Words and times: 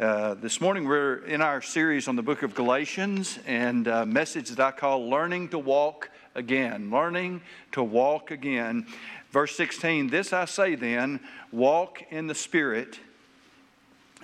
Uh, 0.00 0.32
this 0.32 0.62
morning 0.62 0.88
we're 0.88 1.16
in 1.26 1.42
our 1.42 1.60
series 1.60 2.08
on 2.08 2.16
the 2.16 2.22
book 2.22 2.42
of 2.42 2.54
Galatians 2.54 3.38
and 3.46 3.86
a 3.86 4.06
message 4.06 4.48
that 4.48 4.58
I 4.58 4.70
call 4.70 5.10
Learning 5.10 5.50
to 5.50 5.58
Walk 5.58 6.08
Again. 6.34 6.90
Learning 6.90 7.42
to 7.72 7.82
Walk 7.82 8.30
Again. 8.30 8.86
Verse 9.30 9.54
16 9.56 10.08
This 10.08 10.32
I 10.32 10.46
say 10.46 10.74
then, 10.74 11.20
walk 11.52 12.02
in 12.08 12.28
the 12.28 12.34
Spirit, 12.34 12.98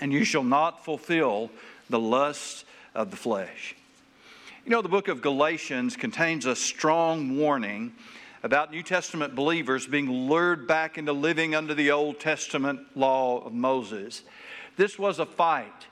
and 0.01 0.15
you 0.15 0.25
shall 0.25 0.45
not 0.45 0.83
fulfill 0.83 1.51
the 1.90 2.01
lust 2.01 2.65
of 2.95 3.11
the 3.11 3.19
flesh. 3.19 3.77
You 4.65 4.71
know, 4.71 4.81
the 4.81 4.88
book 4.88 5.08
of 5.08 5.21
Galatians 5.21 5.95
contains 5.95 6.47
a 6.47 6.56
strong 6.56 7.37
warning 7.37 7.93
about 8.43 8.71
New 8.71 8.83
Testament 8.83 9.35
believers 9.35 9.87
being 9.87 10.11
lured 10.11 10.67
back 10.67 10.97
into 10.97 11.13
living 11.13 11.54
under 11.54 11.74
the 11.74 11.90
Old 11.90 12.19
Testament 12.19 12.81
law 12.97 13.45
of 13.45 13.53
Moses. 13.53 14.22
This 14.77 14.99
was 14.99 15.19
a 15.19 15.27
fight, 15.27 15.87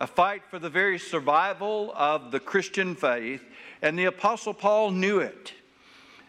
a 0.00 0.06
fight 0.06 0.42
for 0.48 0.60
the 0.60 0.70
very 0.70 0.96
survival 0.96 1.92
of 1.96 2.30
the 2.30 2.38
Christian 2.38 2.94
faith, 2.94 3.42
and 3.82 3.98
the 3.98 4.04
Apostle 4.04 4.54
Paul 4.54 4.92
knew 4.92 5.18
it. 5.18 5.52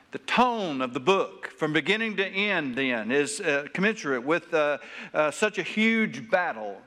The 0.10 0.18
tone 0.20 0.82
of 0.82 0.96
the 0.96 1.00
book, 1.00 1.48
from 1.48 1.72
beginning 1.72 2.18
to 2.18 2.26
end, 2.26 2.76
then, 2.76 3.12
is 3.12 3.40
uh, 3.42 3.68
commensurate 3.74 4.24
with 4.24 4.52
uh, 4.56 4.80
uh, 5.14 5.30
such 5.30 5.60
a 5.60 5.64
huge 5.64 6.32
battle 6.32 6.82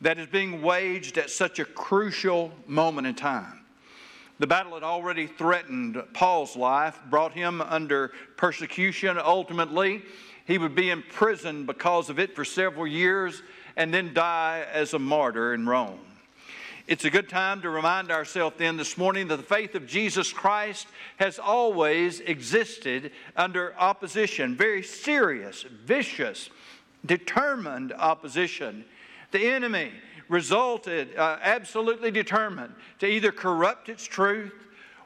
that 0.00 0.18
is 0.18 0.28
being 0.28 0.62
waged 0.62 1.18
at 1.18 1.30
such 1.30 1.58
a 1.58 1.64
crucial 1.64 2.52
moment 2.68 3.08
in 3.08 3.16
time. 3.16 3.60
The 4.38 4.46
battle 4.46 4.74
had 4.74 4.82
already 4.84 5.26
threatened 5.26 6.00
Paul's 6.12 6.54
life, 6.56 7.00
brought 7.10 7.32
him 7.32 7.60
under 7.60 8.12
persecution. 8.36 9.18
Ultimately, 9.18 10.02
he 10.46 10.58
would 10.58 10.74
be 10.74 10.90
imprisoned 10.90 11.66
because 11.66 12.10
of 12.10 12.18
it 12.18 12.36
for 12.36 12.44
several 12.44 12.86
years 12.86 13.42
and 13.76 13.92
then 13.92 14.14
die 14.14 14.66
as 14.72 14.94
a 14.94 14.98
martyr 14.98 15.54
in 15.54 15.66
Rome. 15.66 16.00
It's 16.86 17.06
a 17.06 17.10
good 17.10 17.30
time 17.30 17.62
to 17.62 17.70
remind 17.70 18.10
ourselves 18.10 18.56
then 18.58 18.76
this 18.76 18.98
morning 18.98 19.28
that 19.28 19.38
the 19.38 19.42
faith 19.42 19.74
of 19.74 19.86
Jesus 19.86 20.30
Christ 20.30 20.86
has 21.16 21.38
always 21.38 22.20
existed 22.20 23.10
under 23.36 23.74
opposition, 23.78 24.54
very 24.54 24.82
serious, 24.82 25.62
vicious, 25.62 26.50
determined 27.06 27.94
opposition. 27.94 28.84
The 29.30 29.46
enemy 29.46 29.92
resulted 30.28 31.16
uh, 31.16 31.38
absolutely 31.40 32.10
determined 32.10 32.74
to 32.98 33.06
either 33.06 33.32
corrupt 33.32 33.88
its 33.88 34.04
truth 34.04 34.52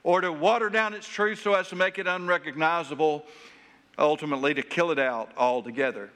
or 0.03 0.21
to 0.21 0.33
water 0.33 0.71
down 0.71 0.95
its 0.95 1.07
truth 1.07 1.41
so 1.43 1.55
as 1.55 1.69
to 1.69 1.77
make 1.77 1.99
it 1.99 2.09
unrecognizable, 2.09 3.25
ultimately 3.99 4.53
to 4.55 4.63
kill 4.63 4.91
it 4.91 4.99
out 4.99 5.31
altogether. 5.37 6.11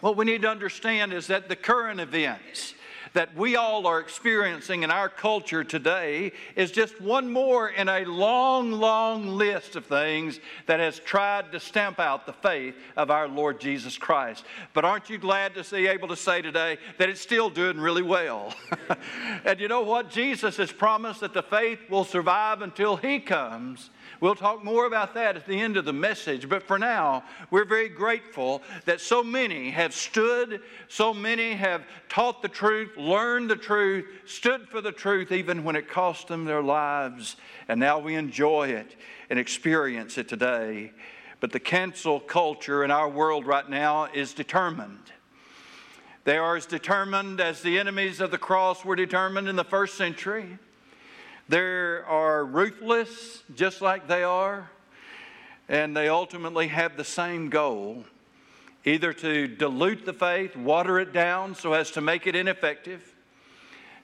What 0.00 0.16
we 0.16 0.24
need 0.24 0.42
to 0.42 0.50
understand 0.50 1.12
is 1.12 1.26
that 1.26 1.48
the 1.48 1.56
current 1.56 2.00
events 2.00 2.74
that 3.14 3.34
we 3.36 3.56
all 3.56 3.86
are 3.86 4.00
experiencing 4.00 4.82
in 4.82 4.90
our 4.90 5.08
culture 5.08 5.64
today 5.64 6.32
is 6.56 6.70
just 6.70 7.00
one 7.00 7.30
more 7.30 7.68
in 7.68 7.88
a 7.88 8.04
long, 8.04 8.70
long 8.72 9.26
list 9.26 9.76
of 9.76 9.86
things 9.86 10.40
that 10.66 10.80
has 10.80 10.98
tried 11.00 11.52
to 11.52 11.60
stamp 11.60 11.98
out 11.98 12.26
the 12.26 12.32
faith 12.32 12.74
of 12.96 13.10
our 13.10 13.26
Lord 13.26 13.60
Jesus 13.60 13.96
Christ. 13.96 14.44
But 14.74 14.84
aren't 14.84 15.10
you 15.10 15.18
glad 15.18 15.54
to 15.54 15.64
be 15.74 15.86
able 15.86 16.08
to 16.08 16.16
say 16.16 16.42
today 16.42 16.78
that 16.98 17.08
it's 17.08 17.20
still 17.20 17.50
doing 17.50 17.78
really 17.78 18.02
well? 18.02 18.54
and 19.44 19.58
you 19.58 19.68
know 19.68 19.82
what? 19.82 20.10
Jesus 20.10 20.56
has 20.58 20.70
promised 20.70 21.20
that 21.20 21.34
the 21.34 21.42
faith 21.42 21.80
will 21.88 22.04
survive 22.04 22.62
until 22.62 22.96
He 22.96 23.20
comes. 23.20 23.90
We'll 24.20 24.34
talk 24.34 24.64
more 24.64 24.86
about 24.86 25.14
that 25.14 25.36
at 25.36 25.46
the 25.46 25.60
end 25.60 25.76
of 25.76 25.84
the 25.84 25.92
message, 25.92 26.48
but 26.48 26.64
for 26.64 26.76
now, 26.76 27.22
we're 27.50 27.64
very 27.64 27.88
grateful 27.88 28.62
that 28.84 29.00
so 29.00 29.22
many 29.22 29.70
have 29.70 29.94
stood, 29.94 30.60
so 30.88 31.14
many 31.14 31.54
have 31.54 31.84
taught 32.08 32.42
the 32.42 32.48
truth, 32.48 32.96
learned 32.96 33.48
the 33.48 33.56
truth, 33.56 34.06
stood 34.26 34.68
for 34.68 34.80
the 34.80 34.90
truth, 34.90 35.30
even 35.30 35.62
when 35.62 35.76
it 35.76 35.88
cost 35.88 36.26
them 36.26 36.44
their 36.44 36.62
lives, 36.62 37.36
and 37.68 37.78
now 37.78 38.00
we 38.00 38.16
enjoy 38.16 38.68
it 38.68 38.96
and 39.30 39.38
experience 39.38 40.18
it 40.18 40.28
today. 40.28 40.92
But 41.38 41.52
the 41.52 41.60
cancel 41.60 42.18
culture 42.18 42.82
in 42.82 42.90
our 42.90 43.08
world 43.08 43.46
right 43.46 43.68
now 43.70 44.06
is 44.12 44.34
determined. 44.34 45.12
They 46.24 46.36
are 46.36 46.56
as 46.56 46.66
determined 46.66 47.40
as 47.40 47.62
the 47.62 47.78
enemies 47.78 48.20
of 48.20 48.32
the 48.32 48.38
cross 48.38 48.84
were 48.84 48.96
determined 48.96 49.48
in 49.48 49.54
the 49.54 49.64
first 49.64 49.96
century. 49.96 50.58
They 51.48 51.58
are 51.58 52.44
ruthless, 52.44 53.42
just 53.54 53.80
like 53.80 54.06
they 54.06 54.22
are, 54.22 54.70
and 55.68 55.96
they 55.96 56.08
ultimately 56.08 56.68
have 56.68 56.96
the 56.96 57.04
same 57.04 57.48
goal 57.48 58.04
either 58.84 59.12
to 59.12 59.48
dilute 59.48 60.04
the 60.06 60.12
faith, 60.12 60.56
water 60.56 60.98
it 60.98 61.12
down 61.12 61.54
so 61.54 61.72
as 61.72 61.90
to 61.92 62.00
make 62.00 62.26
it 62.26 62.34
ineffective, 62.34 63.14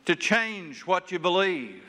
to 0.04 0.14
change 0.14 0.86
what 0.86 1.10
you 1.10 1.18
believe 1.18 1.82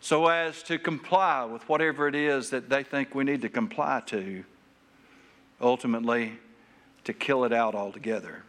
so 0.00 0.26
as 0.26 0.62
to 0.64 0.78
comply 0.78 1.44
with 1.44 1.68
whatever 1.68 2.08
it 2.08 2.14
is 2.14 2.50
that 2.50 2.68
they 2.68 2.82
think 2.82 3.14
we 3.14 3.24
need 3.24 3.42
to 3.42 3.48
comply 3.48 4.02
to, 4.06 4.44
ultimately, 5.60 6.32
to 7.04 7.12
kill 7.12 7.44
it 7.44 7.52
out 7.52 7.74
altogether. 7.74 8.42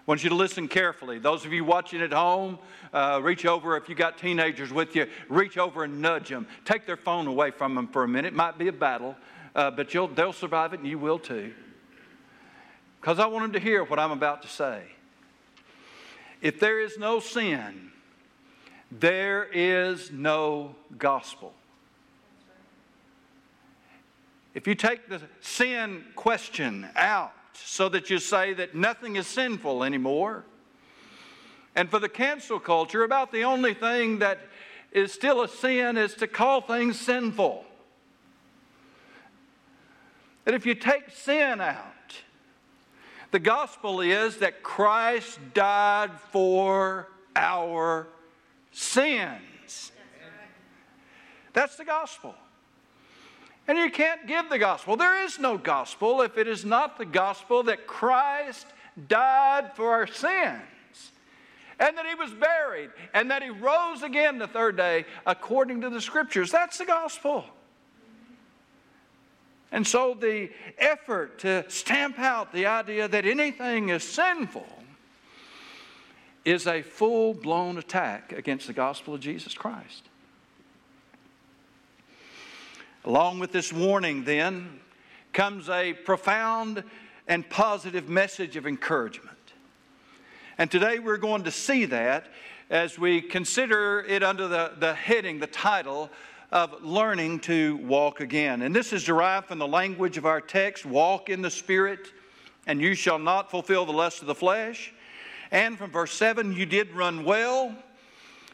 I 0.00 0.02
want 0.06 0.24
you 0.24 0.30
to 0.30 0.34
listen 0.34 0.66
carefully. 0.66 1.18
Those 1.18 1.44
of 1.44 1.52
you 1.52 1.62
watching 1.62 2.00
at 2.00 2.12
home, 2.12 2.58
uh, 2.92 3.20
reach 3.22 3.44
over. 3.44 3.76
If 3.76 3.88
you 3.88 3.94
got 3.94 4.16
teenagers 4.16 4.72
with 4.72 4.96
you, 4.96 5.06
reach 5.28 5.58
over 5.58 5.84
and 5.84 6.00
nudge 6.00 6.30
them. 6.30 6.46
Take 6.64 6.86
their 6.86 6.96
phone 6.96 7.26
away 7.26 7.50
from 7.50 7.74
them 7.74 7.86
for 7.86 8.02
a 8.02 8.08
minute. 8.08 8.32
It 8.32 8.36
might 8.36 8.56
be 8.56 8.68
a 8.68 8.72
battle, 8.72 9.14
uh, 9.54 9.70
but 9.70 9.90
they'll 9.90 10.32
survive 10.32 10.72
it 10.72 10.80
and 10.80 10.88
you 10.88 10.98
will 10.98 11.18
too. 11.18 11.52
Because 13.00 13.18
I 13.18 13.26
want 13.26 13.44
them 13.44 13.52
to 13.52 13.60
hear 13.60 13.84
what 13.84 13.98
I'm 13.98 14.10
about 14.10 14.42
to 14.42 14.48
say. 14.48 14.84
If 16.40 16.58
there 16.58 16.80
is 16.80 16.96
no 16.96 17.20
sin, 17.20 17.92
there 18.90 19.44
is 19.44 20.10
no 20.10 20.74
gospel. 20.96 21.52
If 24.54 24.66
you 24.66 24.74
take 24.74 25.08
the 25.08 25.20
sin 25.40 26.04
question 26.16 26.88
out, 26.96 27.32
so 27.64 27.88
that 27.88 28.10
you 28.10 28.18
say 28.18 28.52
that 28.54 28.74
nothing 28.74 29.16
is 29.16 29.26
sinful 29.26 29.84
anymore. 29.84 30.44
And 31.74 31.88
for 31.90 31.98
the 31.98 32.08
cancel 32.08 32.58
culture, 32.58 33.04
about 33.04 33.32
the 33.32 33.44
only 33.44 33.74
thing 33.74 34.18
that 34.18 34.40
is 34.92 35.12
still 35.12 35.42
a 35.42 35.48
sin 35.48 35.96
is 35.96 36.14
to 36.14 36.26
call 36.26 36.60
things 36.60 36.98
sinful. 36.98 37.64
That 40.44 40.54
if 40.54 40.66
you 40.66 40.74
take 40.74 41.10
sin 41.10 41.60
out, 41.60 41.84
the 43.30 43.38
gospel 43.38 44.00
is 44.00 44.38
that 44.38 44.62
Christ 44.62 45.38
died 45.54 46.10
for 46.32 47.08
our 47.36 48.08
sins. 48.72 49.92
That's 51.52 51.76
the 51.76 51.84
gospel. 51.84 52.34
And 53.68 53.78
you 53.78 53.90
can't 53.90 54.26
give 54.26 54.48
the 54.48 54.58
gospel. 54.58 54.96
There 54.96 55.24
is 55.24 55.38
no 55.38 55.56
gospel 55.56 56.22
if 56.22 56.36
it 56.38 56.48
is 56.48 56.64
not 56.64 56.98
the 56.98 57.04
gospel 57.04 57.62
that 57.64 57.86
Christ 57.86 58.66
died 59.08 59.72
for 59.74 59.90
our 59.90 60.06
sins 60.06 60.62
and 61.78 61.96
that 61.96 62.06
he 62.06 62.14
was 62.14 62.32
buried 62.32 62.90
and 63.14 63.30
that 63.30 63.42
he 63.42 63.50
rose 63.50 64.02
again 64.02 64.38
the 64.38 64.46
third 64.46 64.76
day 64.76 65.06
according 65.26 65.80
to 65.80 65.90
the 65.90 66.00
scriptures. 66.00 66.50
That's 66.50 66.78
the 66.78 66.84
gospel. 66.84 67.44
And 69.72 69.86
so 69.86 70.14
the 70.14 70.50
effort 70.78 71.38
to 71.40 71.64
stamp 71.68 72.18
out 72.18 72.52
the 72.52 72.66
idea 72.66 73.08
that 73.08 73.24
anything 73.24 73.88
is 73.88 74.02
sinful 74.04 74.66
is 76.44 76.66
a 76.66 76.82
full 76.82 77.34
blown 77.34 77.78
attack 77.78 78.32
against 78.32 78.66
the 78.66 78.72
gospel 78.72 79.14
of 79.14 79.20
Jesus 79.20 79.54
Christ. 79.54 80.09
Along 83.04 83.38
with 83.38 83.50
this 83.50 83.72
warning, 83.72 84.24
then, 84.24 84.78
comes 85.32 85.70
a 85.70 85.94
profound 85.94 86.84
and 87.26 87.48
positive 87.48 88.10
message 88.10 88.56
of 88.56 88.66
encouragement. 88.66 89.38
And 90.58 90.70
today 90.70 90.98
we're 90.98 91.16
going 91.16 91.44
to 91.44 91.50
see 91.50 91.86
that 91.86 92.26
as 92.68 92.98
we 92.98 93.22
consider 93.22 94.04
it 94.06 94.22
under 94.22 94.46
the, 94.48 94.72
the 94.78 94.92
heading, 94.92 95.38
the 95.38 95.46
title 95.46 96.10
of 96.52 96.84
learning 96.84 97.40
to 97.40 97.76
walk 97.78 98.20
again. 98.20 98.60
And 98.60 98.76
this 98.76 98.92
is 98.92 99.04
derived 99.04 99.46
from 99.46 99.58
the 99.58 99.68
language 99.68 100.18
of 100.18 100.26
our 100.26 100.42
text 100.42 100.84
walk 100.84 101.30
in 101.30 101.40
the 101.40 101.50
Spirit, 101.50 102.12
and 102.66 102.82
you 102.82 102.94
shall 102.94 103.18
not 103.18 103.50
fulfill 103.50 103.86
the 103.86 103.92
lust 103.92 104.20
of 104.20 104.26
the 104.26 104.34
flesh. 104.34 104.92
And 105.50 105.78
from 105.78 105.90
verse 105.90 106.12
7, 106.12 106.52
you 106.52 106.66
did 106.66 106.92
run 106.92 107.24
well. 107.24 107.74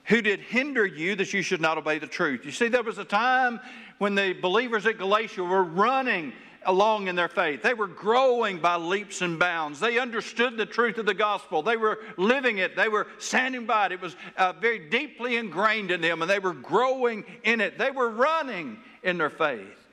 Who 0.05 0.23
did 0.23 0.39
hinder 0.39 0.87
you 0.87 1.17
that 1.17 1.33
you 1.33 1.43
should 1.43 1.61
not 1.61 1.79
obey 1.79 1.99
the 1.99 2.07
truth? 2.07 2.45
You 2.45 2.53
see, 2.53 2.69
there 2.69 2.85
was 2.85 2.99
a 2.99 3.05
time 3.05 3.59
when 3.99 4.15
the 4.15 4.33
believers 4.35 4.87
at 4.87 4.99
Galatia 4.99 5.43
were 5.43 5.65
running 5.65 6.33
along 6.67 7.07
in 7.09 7.17
their 7.17 7.29
faith. 7.29 7.63
They 7.63 7.75
were 7.75 7.87
growing 7.87 8.59
by 8.59 8.77
leaps 8.77 9.23
and 9.23 9.39
bounds. 9.39 9.81
They 9.81 9.99
understood 9.99 10.57
the 10.57 10.67
truth 10.67 10.99
of 10.99 11.07
the 11.07 11.15
gospel. 11.15 11.63
They 11.63 11.77
were 11.77 12.01
living 12.17 12.59
it. 12.59 12.77
They 12.77 12.89
were 12.89 13.07
standing 13.19 13.67
by 13.67 13.87
it. 13.87 13.93
It 13.93 14.01
was 14.01 14.17
uh, 14.37 14.53
very 14.55 14.91
deeply 14.91 15.37
ingrained 15.37 15.91
in 15.91 16.01
them, 16.01 16.23
and 16.23 16.31
they 16.31 16.41
were 16.41 16.53
growing 16.53 17.25
in 17.45 17.61
it. 17.61 17.79
They 17.79 17.91
were 17.91 18.11
running 18.11 18.79
in 19.03 19.17
their 19.17 19.31
faith. 19.31 19.87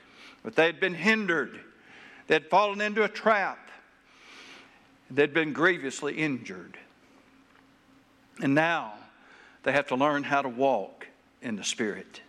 But 0.43 0.55
they 0.55 0.65
had 0.65 0.79
been 0.79 0.93
hindered, 0.93 1.57
they 2.27 2.35
had 2.35 2.49
fallen 2.49 2.81
into 2.81 3.03
a 3.03 3.09
trap, 3.09 3.69
they'd 5.09 5.33
been 5.33 5.53
grievously 5.53 6.15
injured. 6.15 6.77
And 8.41 8.53
now 8.53 8.93
they 9.61 9.71
have 9.71 9.87
to 9.87 9.95
learn 9.95 10.23
how 10.23 10.41
to 10.41 10.49
walk 10.49 11.07
in 11.41 11.55
the 11.55 11.63
Spirit. 11.63 12.22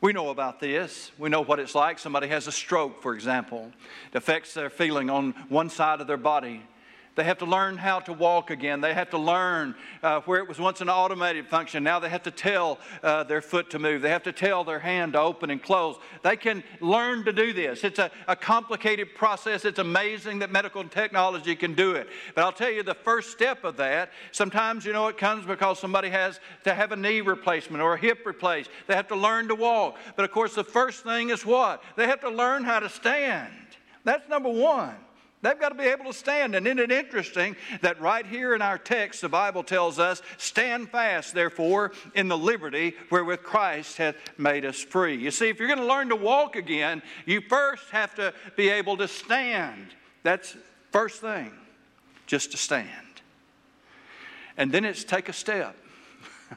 We 0.00 0.12
know 0.12 0.28
about 0.28 0.60
this. 0.60 1.10
We 1.18 1.30
know 1.30 1.40
what 1.40 1.58
it's 1.58 1.74
like. 1.74 1.98
Somebody 1.98 2.28
has 2.28 2.46
a 2.46 2.52
stroke, 2.52 3.02
for 3.02 3.14
example. 3.14 3.72
It 4.12 4.16
affects 4.16 4.52
their 4.52 4.68
feeling 4.68 5.08
on 5.08 5.32
one 5.48 5.70
side 5.70 6.00
of 6.00 6.06
their 6.06 6.18
body. 6.18 6.62
They 7.16 7.24
have 7.24 7.38
to 7.38 7.46
learn 7.46 7.78
how 7.78 8.00
to 8.00 8.12
walk 8.12 8.50
again. 8.50 8.82
They 8.82 8.92
have 8.92 9.08
to 9.10 9.18
learn 9.18 9.74
uh, 10.02 10.20
where 10.20 10.38
it 10.38 10.46
was 10.46 10.58
once 10.58 10.82
an 10.82 10.90
automated 10.90 11.48
function. 11.48 11.82
Now 11.82 11.98
they 11.98 12.10
have 12.10 12.24
to 12.24 12.30
tell 12.30 12.78
uh, 13.02 13.24
their 13.24 13.40
foot 13.40 13.70
to 13.70 13.78
move. 13.78 14.02
They 14.02 14.10
have 14.10 14.24
to 14.24 14.32
tell 14.32 14.64
their 14.64 14.78
hand 14.78 15.14
to 15.14 15.20
open 15.20 15.50
and 15.50 15.62
close. 15.62 15.96
They 16.22 16.36
can 16.36 16.62
learn 16.80 17.24
to 17.24 17.32
do 17.32 17.54
this. 17.54 17.84
It's 17.84 17.98
a, 17.98 18.10
a 18.28 18.36
complicated 18.36 19.14
process. 19.14 19.64
It's 19.64 19.78
amazing 19.78 20.40
that 20.40 20.52
medical 20.52 20.84
technology 20.84 21.56
can 21.56 21.72
do 21.72 21.92
it. 21.92 22.06
But 22.34 22.44
I'll 22.44 22.52
tell 22.52 22.70
you 22.70 22.82
the 22.82 22.94
first 22.94 23.32
step 23.32 23.64
of 23.64 23.78
that, 23.78 24.12
sometimes, 24.30 24.84
you 24.84 24.92
know, 24.92 25.08
it 25.08 25.16
comes 25.16 25.46
because 25.46 25.78
somebody 25.78 26.10
has 26.10 26.38
to 26.64 26.74
have 26.74 26.92
a 26.92 26.96
knee 26.96 27.22
replacement 27.22 27.82
or 27.82 27.94
a 27.94 27.98
hip 27.98 28.26
replaced. 28.26 28.68
They 28.88 28.94
have 28.94 29.08
to 29.08 29.16
learn 29.16 29.48
to 29.48 29.54
walk. 29.54 29.96
But 30.16 30.26
of 30.26 30.32
course, 30.32 30.54
the 30.54 30.64
first 30.64 31.02
thing 31.02 31.30
is 31.30 31.46
what? 31.46 31.82
They 31.96 32.06
have 32.08 32.20
to 32.20 32.30
learn 32.30 32.62
how 32.62 32.80
to 32.80 32.90
stand. 32.90 33.54
That's 34.04 34.28
number 34.28 34.50
one. 34.50 34.94
They've 35.46 35.60
got 35.60 35.68
to 35.68 35.76
be 35.76 35.84
able 35.84 36.06
to 36.06 36.12
stand. 36.12 36.56
And 36.56 36.66
isn't 36.66 36.80
it 36.80 36.90
interesting 36.90 37.54
that 37.80 38.00
right 38.00 38.26
here 38.26 38.56
in 38.56 38.62
our 38.62 38.78
text, 38.78 39.20
the 39.20 39.28
Bible 39.28 39.62
tells 39.62 40.00
us, 40.00 40.20
Stand 40.38 40.90
fast, 40.90 41.34
therefore, 41.34 41.92
in 42.16 42.26
the 42.26 42.36
liberty 42.36 42.94
wherewith 43.12 43.44
Christ 43.44 43.96
hath 43.98 44.16
made 44.38 44.64
us 44.64 44.82
free. 44.82 45.14
You 45.14 45.30
see, 45.30 45.48
if 45.48 45.60
you're 45.60 45.68
going 45.68 45.78
to 45.78 45.86
learn 45.86 46.08
to 46.08 46.16
walk 46.16 46.56
again, 46.56 47.00
you 47.26 47.40
first 47.42 47.88
have 47.90 48.12
to 48.16 48.34
be 48.56 48.70
able 48.70 48.96
to 48.96 49.06
stand. 49.06 49.94
That's 50.24 50.56
first 50.90 51.20
thing, 51.20 51.52
just 52.26 52.50
to 52.50 52.56
stand. 52.56 52.90
And 54.56 54.72
then 54.72 54.84
it's 54.84 55.04
take 55.04 55.28
a 55.28 55.32
step 55.32 55.76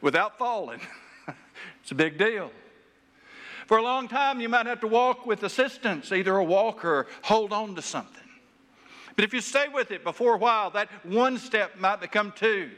without 0.00 0.38
falling. 0.38 0.82
it's 1.82 1.90
a 1.90 1.96
big 1.96 2.16
deal. 2.16 2.52
For 3.66 3.78
a 3.78 3.82
long 3.82 4.08
time, 4.08 4.40
you 4.40 4.48
might 4.48 4.66
have 4.66 4.80
to 4.80 4.86
walk 4.86 5.26
with 5.26 5.42
assistance, 5.42 6.12
either 6.12 6.36
a 6.36 6.44
walker 6.44 6.88
or 6.88 7.06
hold 7.22 7.52
on 7.52 7.74
to 7.76 7.82
something. 7.82 8.22
But 9.16 9.24
if 9.24 9.32
you 9.32 9.40
stay 9.40 9.68
with 9.72 9.90
it 9.90 10.04
before 10.04 10.34
a 10.34 10.38
while, 10.38 10.70
that 10.70 10.88
one 11.04 11.38
step 11.38 11.78
might 11.78 12.00
become 12.00 12.32
two. 12.32 12.70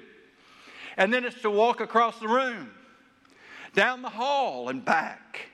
And 0.97 1.12
then 1.12 1.25
it's 1.25 1.41
to 1.43 1.50
walk 1.50 1.81
across 1.81 2.19
the 2.19 2.29
room, 2.29 2.71
down 3.75 4.03
the 4.03 4.09
hall, 4.09 4.69
and 4.69 4.85
back. 4.85 5.49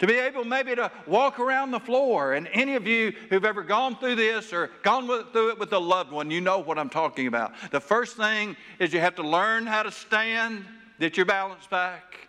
To 0.00 0.06
be 0.06 0.14
able 0.14 0.44
maybe 0.44 0.76
to 0.76 0.92
walk 1.06 1.40
around 1.40 1.72
the 1.72 1.80
floor. 1.80 2.34
And 2.34 2.48
any 2.52 2.76
of 2.76 2.86
you 2.86 3.12
who've 3.30 3.44
ever 3.44 3.64
gone 3.64 3.96
through 3.96 4.14
this 4.14 4.52
or 4.52 4.70
gone 4.82 5.08
through 5.32 5.50
it 5.50 5.58
with 5.58 5.72
a 5.72 5.78
loved 5.78 6.12
one, 6.12 6.30
you 6.30 6.40
know 6.40 6.60
what 6.60 6.78
I'm 6.78 6.90
talking 6.90 7.26
about. 7.26 7.52
The 7.72 7.80
first 7.80 8.16
thing 8.16 8.56
is 8.78 8.92
you 8.92 9.00
have 9.00 9.16
to 9.16 9.26
learn 9.26 9.66
how 9.66 9.82
to 9.82 9.90
stand, 9.90 10.64
get 11.00 11.16
your 11.16 11.26
balance 11.26 11.66
back. 11.66 12.27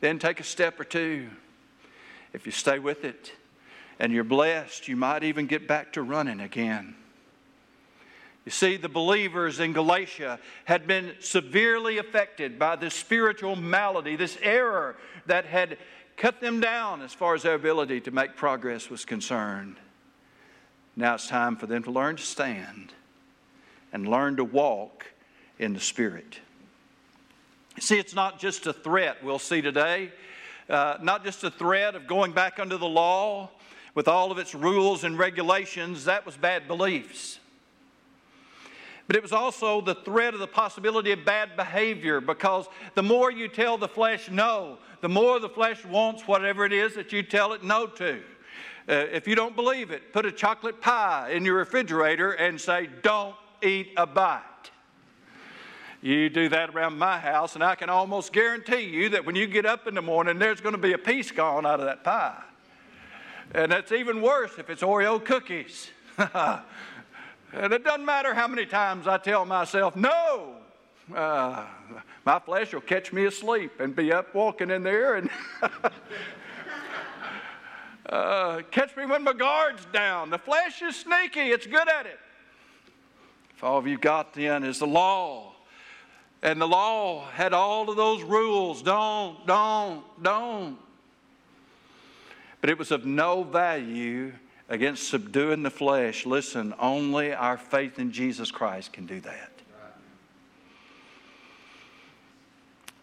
Then 0.00 0.18
take 0.18 0.40
a 0.40 0.44
step 0.44 0.78
or 0.78 0.84
two. 0.84 1.28
If 2.32 2.46
you 2.46 2.52
stay 2.52 2.78
with 2.78 3.04
it 3.04 3.32
and 3.98 4.12
you're 4.12 4.24
blessed, 4.24 4.86
you 4.88 4.96
might 4.96 5.24
even 5.24 5.46
get 5.46 5.66
back 5.66 5.92
to 5.94 6.02
running 6.02 6.40
again. 6.40 6.94
You 8.44 8.52
see, 8.52 8.76
the 8.76 8.88
believers 8.88 9.60
in 9.60 9.72
Galatia 9.74 10.38
had 10.64 10.86
been 10.86 11.14
severely 11.20 11.98
affected 11.98 12.58
by 12.58 12.76
this 12.76 12.94
spiritual 12.94 13.56
malady, 13.56 14.16
this 14.16 14.38
error 14.40 14.96
that 15.26 15.44
had 15.44 15.76
cut 16.16 16.40
them 16.40 16.58
down 16.60 17.02
as 17.02 17.12
far 17.12 17.34
as 17.34 17.42
their 17.42 17.54
ability 17.54 18.00
to 18.02 18.10
make 18.10 18.36
progress 18.36 18.88
was 18.88 19.04
concerned. 19.04 19.76
Now 20.96 21.14
it's 21.14 21.28
time 21.28 21.56
for 21.56 21.66
them 21.66 21.82
to 21.82 21.90
learn 21.90 22.16
to 22.16 22.22
stand 22.22 22.94
and 23.92 24.08
learn 24.08 24.36
to 24.36 24.44
walk 24.44 25.06
in 25.58 25.74
the 25.74 25.80
Spirit. 25.80 26.40
See, 27.80 27.98
it's 27.98 28.14
not 28.14 28.38
just 28.38 28.66
a 28.66 28.72
threat 28.72 29.22
we'll 29.22 29.38
see 29.38 29.60
today, 29.60 30.10
uh, 30.68 30.96
not 31.00 31.24
just 31.24 31.44
a 31.44 31.50
threat 31.50 31.94
of 31.94 32.06
going 32.06 32.32
back 32.32 32.58
under 32.58 32.76
the 32.76 32.88
law 32.88 33.50
with 33.94 34.08
all 34.08 34.32
of 34.32 34.38
its 34.38 34.54
rules 34.54 35.04
and 35.04 35.18
regulations. 35.18 36.04
That 36.06 36.26
was 36.26 36.36
bad 36.36 36.66
beliefs. 36.66 37.38
But 39.06 39.16
it 39.16 39.22
was 39.22 39.32
also 39.32 39.80
the 39.80 39.94
threat 39.94 40.34
of 40.34 40.40
the 40.40 40.46
possibility 40.46 41.12
of 41.12 41.24
bad 41.24 41.56
behavior 41.56 42.20
because 42.20 42.68
the 42.94 43.02
more 43.02 43.30
you 43.30 43.48
tell 43.48 43.78
the 43.78 43.88
flesh 43.88 44.30
no, 44.30 44.78
the 45.00 45.08
more 45.08 45.38
the 45.40 45.48
flesh 45.48 45.84
wants 45.84 46.26
whatever 46.26 46.64
it 46.64 46.72
is 46.72 46.94
that 46.94 47.12
you 47.12 47.22
tell 47.22 47.52
it 47.52 47.62
no 47.62 47.86
to. 47.86 48.20
Uh, 48.88 49.06
if 49.12 49.28
you 49.28 49.34
don't 49.34 49.54
believe 49.54 49.90
it, 49.90 50.12
put 50.12 50.26
a 50.26 50.32
chocolate 50.32 50.80
pie 50.80 51.30
in 51.30 51.44
your 51.44 51.56
refrigerator 51.56 52.32
and 52.32 52.60
say, 52.60 52.88
Don't 53.02 53.34
eat 53.62 53.92
a 53.96 54.06
bite. 54.06 54.42
You 56.00 56.28
do 56.30 56.48
that 56.50 56.70
around 56.70 56.96
my 56.96 57.18
house, 57.18 57.56
and 57.56 57.64
I 57.64 57.74
can 57.74 57.90
almost 57.90 58.32
guarantee 58.32 58.82
you 58.82 59.08
that 59.10 59.26
when 59.26 59.34
you 59.34 59.48
get 59.48 59.66
up 59.66 59.88
in 59.88 59.94
the 59.94 60.02
morning, 60.02 60.38
there's 60.38 60.60
going 60.60 60.74
to 60.74 60.80
be 60.80 60.92
a 60.92 60.98
piece 60.98 61.32
gone 61.32 61.66
out 61.66 61.80
of 61.80 61.86
that 61.86 62.04
pie. 62.04 62.40
And 63.52 63.72
that's 63.72 63.90
even 63.90 64.22
worse 64.22 64.52
if 64.58 64.70
it's 64.70 64.82
Oreo 64.82 65.24
cookies. 65.24 65.90
and 66.18 66.62
it 67.52 67.82
doesn't 67.82 68.04
matter 68.04 68.32
how 68.32 68.46
many 68.46 68.64
times 68.64 69.08
I 69.08 69.18
tell 69.18 69.44
myself, 69.44 69.96
no, 69.96 70.54
uh, 71.14 71.64
my 72.24 72.38
flesh 72.38 72.72
will 72.72 72.80
catch 72.80 73.12
me 73.12 73.24
asleep 73.24 73.80
and 73.80 73.96
be 73.96 74.12
up 74.12 74.32
walking 74.34 74.70
in 74.70 74.84
there 74.84 75.16
and 75.16 75.30
uh, 78.08 78.62
catch 78.70 78.96
me 78.96 79.04
when 79.06 79.24
my 79.24 79.32
guard's 79.32 79.84
down. 79.86 80.30
The 80.30 80.38
flesh 80.38 80.80
is 80.82 80.94
sneaky, 80.94 81.50
it's 81.50 81.66
good 81.66 81.88
at 81.88 82.06
it. 82.06 82.20
If 83.56 83.64
all 83.64 83.86
you've 83.88 84.00
got 84.00 84.34
then 84.34 84.62
is 84.62 84.78
the 84.78 84.86
law, 84.86 85.54
and 86.42 86.60
the 86.60 86.68
law 86.68 87.26
had 87.30 87.52
all 87.52 87.90
of 87.90 87.96
those 87.96 88.22
rules 88.22 88.82
don't, 88.82 89.46
don't, 89.46 90.04
don't. 90.22 90.78
But 92.60 92.70
it 92.70 92.78
was 92.78 92.90
of 92.90 93.04
no 93.04 93.42
value 93.42 94.32
against 94.68 95.08
subduing 95.08 95.62
the 95.62 95.70
flesh. 95.70 96.26
Listen, 96.26 96.74
only 96.78 97.32
our 97.32 97.56
faith 97.56 97.98
in 97.98 98.12
Jesus 98.12 98.50
Christ 98.50 98.92
can 98.92 99.06
do 99.06 99.20
that. 99.20 99.52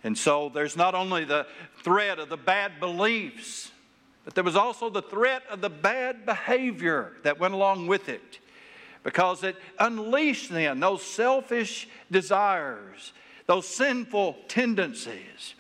And 0.04 0.16
so 0.16 0.50
there's 0.50 0.78
not 0.78 0.94
only 0.94 1.26
the 1.26 1.48
threat 1.84 2.20
of 2.20 2.30
the 2.30 2.38
bad 2.38 2.80
beliefs, 2.80 3.72
but 4.24 4.36
there 4.36 4.44
was 4.44 4.56
also 4.56 4.90
the 4.90 5.02
threat 5.02 5.42
of 5.50 5.62
the 5.62 5.70
bad 5.70 6.28
behavior 6.28 7.14
that 7.24 7.40
went 7.40 7.56
along 7.56 7.88
with 7.88 8.08
it 8.08 8.40
because 9.04 9.44
it 9.44 9.56
unleashed 9.80 10.52
then 10.52 10.80
those 10.80 11.04
selfish 11.04 11.88
desires 12.12 13.14
those 13.48 13.68
sinful 13.68 14.38
tendencies 14.48 15.56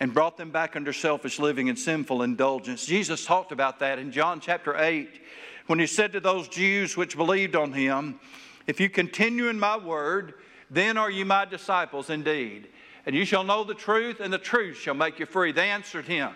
and 0.00 0.12
brought 0.12 0.36
them 0.36 0.50
back 0.50 0.76
under 0.76 0.92
selfish 0.92 1.38
living 1.38 1.68
and 1.68 1.78
sinful 1.78 2.22
indulgence. 2.22 2.86
Jesus 2.86 3.24
talked 3.24 3.52
about 3.52 3.78
that 3.78 3.98
in 3.98 4.12
John 4.12 4.40
chapter 4.40 4.76
8 4.76 5.20
when 5.66 5.78
he 5.78 5.86
said 5.86 6.12
to 6.12 6.20
those 6.20 6.48
Jews 6.48 6.96
which 6.96 7.16
believed 7.16 7.56
on 7.56 7.72
him, 7.72 8.20
If 8.66 8.80
you 8.80 8.90
continue 8.90 9.48
in 9.48 9.58
my 9.58 9.76
word, 9.76 10.34
then 10.70 10.96
are 10.96 11.10
you 11.10 11.24
my 11.24 11.44
disciples 11.44 12.10
indeed. 12.10 12.68
And 13.06 13.14
you 13.14 13.24
shall 13.24 13.44
know 13.44 13.64
the 13.64 13.74
truth, 13.74 14.20
and 14.20 14.32
the 14.32 14.38
truth 14.38 14.78
shall 14.78 14.94
make 14.94 15.18
you 15.18 15.26
free. 15.26 15.52
They 15.52 15.70
answered 15.70 16.06
him, 16.06 16.32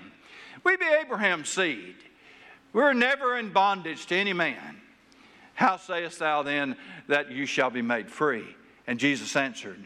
We 0.65 0.77
be 0.77 0.87
Abraham's 0.87 1.49
seed. 1.49 1.97
We're 2.73 2.93
never 2.93 3.39
in 3.39 3.51
bondage 3.53 4.07
to 4.07 4.17
any 4.17 4.35
man. 4.35 4.81
How 5.55 5.77
sayest 5.79 6.19
thou 6.21 6.43
then 6.43 6.77
that 7.09 7.31
you 7.31 7.47
shall 7.47 7.71
be 7.71 7.83
made 7.83 8.11
free? 8.11 8.45
And 8.87 9.01
Jesus 9.01 9.35
answered, 9.35 9.85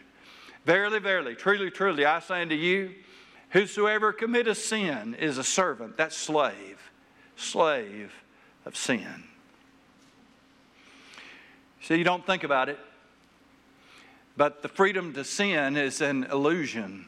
Verily, 0.64 1.00
verily, 1.00 1.34
truly, 1.34 1.70
truly, 1.70 2.04
I 2.04 2.20
say 2.20 2.42
unto 2.42 2.54
you, 2.54 2.94
whosoever 3.50 4.12
committeth 4.12 4.58
sin 4.58 5.14
is 5.14 5.38
a 5.38 5.44
servant, 5.44 5.96
that's 5.96 6.16
slave, 6.16 6.78
slave 7.36 8.12
of 8.64 8.76
sin. 8.76 9.24
See, 11.82 11.96
you 11.96 12.04
don't 12.04 12.24
think 12.24 12.44
about 12.44 12.68
it, 12.68 12.78
but 14.36 14.62
the 14.62 14.68
freedom 14.68 15.12
to 15.14 15.24
sin 15.24 15.76
is 15.76 16.00
an 16.00 16.24
illusion 16.24 17.06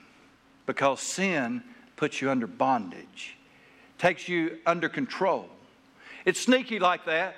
because 0.67 1.01
sin 1.01 1.63
puts 1.97 2.21
you 2.21 2.31
under 2.31 2.49
bondage, 2.49 3.37
takes 3.99 4.29
you 4.29 4.59
under 4.67 4.89
control. 4.89 5.49
It's 6.25 6.41
sneaky 6.41 6.81
like 6.81 7.05
that 7.07 7.37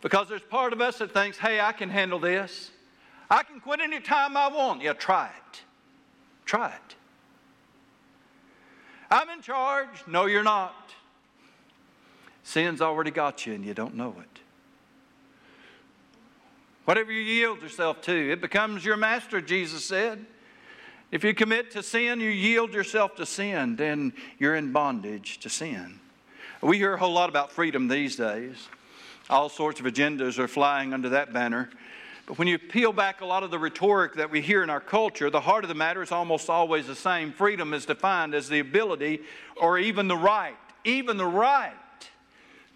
because 0.00 0.28
there's 0.28 0.42
part 0.42 0.72
of 0.72 0.80
us 0.80 0.98
that 0.98 1.12
thinks, 1.12 1.38
hey, 1.38 1.60
I 1.60 1.72
can 1.72 1.90
handle 1.90 2.18
this. 2.18 2.72
I 3.30 3.44
can 3.44 3.60
quit 3.60 3.80
any 3.80 4.00
time 4.00 4.36
I 4.36 4.48
want. 4.48 4.82
Yeah, 4.82 4.92
try 4.92 5.26
it. 5.26 5.60
Try 6.44 6.68
it. 6.70 6.96
I'm 9.10 9.28
in 9.30 9.40
charge. 9.40 10.04
No, 10.06 10.26
you're 10.26 10.42
not. 10.42 10.74
Sin's 12.42 12.80
already 12.80 13.12
got 13.12 13.46
you 13.46 13.54
and 13.54 13.64
you 13.64 13.74
don't 13.74 13.94
know 13.94 14.16
it. 14.20 14.40
Whatever 16.84 17.12
you 17.12 17.20
yield 17.20 17.62
yourself 17.62 18.02
to, 18.02 18.32
it 18.32 18.40
becomes 18.40 18.84
your 18.84 18.96
master, 18.96 19.40
Jesus 19.40 19.84
said. 19.84 20.26
If 21.12 21.22
you 21.22 21.34
commit 21.34 21.70
to 21.72 21.82
sin, 21.82 22.20
you 22.20 22.30
yield 22.30 22.72
yourself 22.72 23.14
to 23.16 23.26
sin, 23.26 23.76
then 23.76 24.12
you're 24.38 24.56
in 24.56 24.72
bondage 24.72 25.38
to 25.40 25.48
sin. 25.48 26.00
We 26.62 26.78
hear 26.78 26.94
a 26.94 26.98
whole 26.98 27.12
lot 27.12 27.28
about 27.28 27.52
freedom 27.52 27.88
these 27.88 28.16
days. 28.16 28.68
All 29.28 29.48
sorts 29.48 29.78
of 29.78 29.86
agendas 29.86 30.38
are 30.38 30.48
flying 30.48 30.92
under 30.92 31.10
that 31.10 31.32
banner. 31.32 31.70
But 32.26 32.38
when 32.38 32.48
you 32.48 32.58
peel 32.58 32.92
back 32.92 33.20
a 33.20 33.26
lot 33.26 33.42
of 33.42 33.50
the 33.50 33.58
rhetoric 33.58 34.14
that 34.14 34.30
we 34.30 34.40
hear 34.40 34.62
in 34.62 34.70
our 34.70 34.80
culture, 34.80 35.30
the 35.30 35.40
heart 35.40 35.64
of 35.64 35.68
the 35.68 35.74
matter 35.74 36.02
is 36.02 36.12
almost 36.12 36.48
always 36.48 36.86
the 36.86 36.94
same. 36.94 37.32
Freedom 37.32 37.74
is 37.74 37.86
defined 37.86 38.34
as 38.34 38.48
the 38.48 38.60
ability 38.60 39.20
or 39.56 39.78
even 39.78 40.06
the 40.08 40.16
right, 40.16 40.56
even 40.84 41.16
the 41.16 41.26
right 41.26 41.74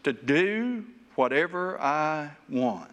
to 0.03 0.13
do 0.13 0.85
whatever 1.15 1.81
I 1.81 2.31
want. 2.49 2.91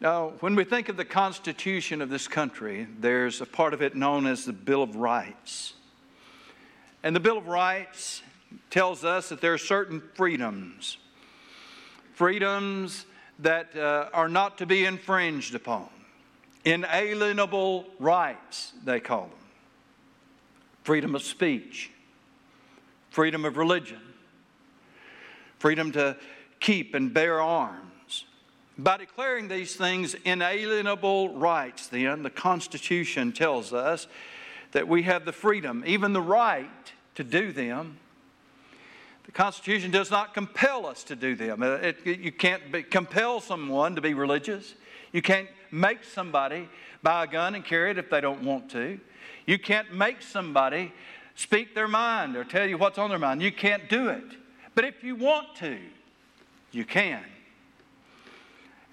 Now, 0.00 0.34
when 0.40 0.54
we 0.54 0.62
think 0.62 0.88
of 0.88 0.96
the 0.96 1.04
Constitution 1.04 2.00
of 2.00 2.08
this 2.08 2.28
country, 2.28 2.86
there's 3.00 3.40
a 3.40 3.46
part 3.46 3.74
of 3.74 3.82
it 3.82 3.96
known 3.96 4.26
as 4.26 4.44
the 4.44 4.52
Bill 4.52 4.82
of 4.82 4.94
Rights. 4.94 5.74
And 7.02 7.16
the 7.16 7.20
Bill 7.20 7.38
of 7.38 7.48
Rights 7.48 8.22
tells 8.70 9.04
us 9.04 9.28
that 9.28 9.40
there 9.40 9.52
are 9.52 9.58
certain 9.58 10.00
freedoms, 10.14 10.98
freedoms 12.14 13.06
that 13.38 13.76
uh, 13.76 14.08
are 14.12 14.28
not 14.28 14.58
to 14.58 14.66
be 14.66 14.84
infringed 14.84 15.54
upon, 15.54 15.88
inalienable 16.64 17.86
rights, 17.98 18.72
they 18.84 19.00
call 19.00 19.22
them 19.22 19.38
freedom 20.88 21.14
of 21.14 21.22
speech, 21.22 21.90
freedom 23.10 23.44
of 23.44 23.58
religion, 23.58 24.00
freedom 25.58 25.92
to 25.92 26.16
keep 26.60 26.94
and 26.94 27.12
bear 27.12 27.42
arms. 27.42 28.24
By 28.78 28.96
declaring 28.96 29.48
these 29.48 29.76
things 29.76 30.14
inalienable 30.24 31.34
rights, 31.34 31.88
then, 31.88 32.22
the 32.22 32.30
Constitution 32.30 33.32
tells 33.32 33.74
us 33.74 34.06
that 34.72 34.88
we 34.88 35.02
have 35.02 35.26
the 35.26 35.32
freedom, 35.32 35.84
even 35.86 36.14
the 36.14 36.22
right, 36.22 36.70
to 37.16 37.22
do 37.22 37.52
them. 37.52 37.98
The 39.28 39.32
Constitution 39.32 39.90
does 39.90 40.10
not 40.10 40.32
compel 40.32 40.86
us 40.86 41.04
to 41.04 41.14
do 41.14 41.36
them. 41.36 41.62
Uh, 41.62 41.72
it, 41.74 41.98
it, 42.06 42.20
you 42.20 42.32
can't 42.32 42.72
be, 42.72 42.82
compel 42.82 43.42
someone 43.42 43.94
to 43.94 44.00
be 44.00 44.14
religious. 44.14 44.74
You 45.12 45.20
can't 45.20 45.48
make 45.70 46.02
somebody 46.02 46.66
buy 47.02 47.24
a 47.24 47.26
gun 47.26 47.54
and 47.54 47.62
carry 47.62 47.90
it 47.90 47.98
if 47.98 48.08
they 48.08 48.22
don't 48.22 48.42
want 48.42 48.70
to. 48.70 48.98
You 49.44 49.58
can't 49.58 49.92
make 49.92 50.22
somebody 50.22 50.94
speak 51.34 51.74
their 51.74 51.86
mind 51.86 52.36
or 52.36 52.44
tell 52.44 52.66
you 52.66 52.78
what's 52.78 52.96
on 52.96 53.10
their 53.10 53.18
mind. 53.18 53.42
You 53.42 53.52
can't 53.52 53.86
do 53.90 54.08
it. 54.08 54.24
But 54.74 54.86
if 54.86 55.04
you 55.04 55.14
want 55.14 55.54
to, 55.56 55.78
you 56.72 56.86
can. 56.86 57.22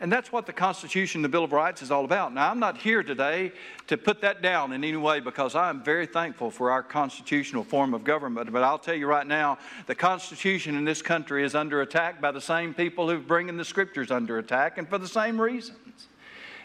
And 0.01 0.11
that's 0.11 0.29
what 0.29 0.45
the 0.45 0.53
Constitution, 0.53 1.21
the 1.21 1.29
Bill 1.29 1.45
of 1.45 1.53
Rights 1.53 1.81
is 1.81 1.89
all 1.89 2.03
about. 2.03 2.33
Now, 2.33 2.51
I'm 2.51 2.59
not 2.59 2.77
here 2.77 3.01
today 3.01 3.53
to 3.87 3.97
put 3.97 4.19
that 4.21 4.41
down 4.41 4.73
in 4.73 4.83
any 4.83 4.97
way 4.97 5.21
because 5.21 5.55
I'm 5.55 5.81
very 5.81 6.05
thankful 6.05 6.51
for 6.51 6.69
our 6.69 6.83
constitutional 6.83 7.63
form 7.63 7.93
of 7.93 8.03
government. 8.03 8.51
But 8.51 8.63
I'll 8.63 8.77
tell 8.77 8.93
you 8.93 9.07
right 9.07 9.25
now, 9.25 9.57
the 9.87 9.95
Constitution 9.95 10.75
in 10.75 10.83
this 10.83 11.01
country 11.01 11.45
is 11.45 11.55
under 11.55 11.81
attack 11.81 12.19
by 12.19 12.31
the 12.31 12.41
same 12.41 12.73
people 12.73 13.09
who 13.09 13.19
bring 13.19 13.47
in 13.47 13.55
the 13.55 13.63
Scriptures 13.63 14.11
under 14.11 14.37
attack, 14.37 14.77
and 14.77 14.87
for 14.89 14.97
the 14.97 15.07
same 15.07 15.39
reasons. 15.39 16.07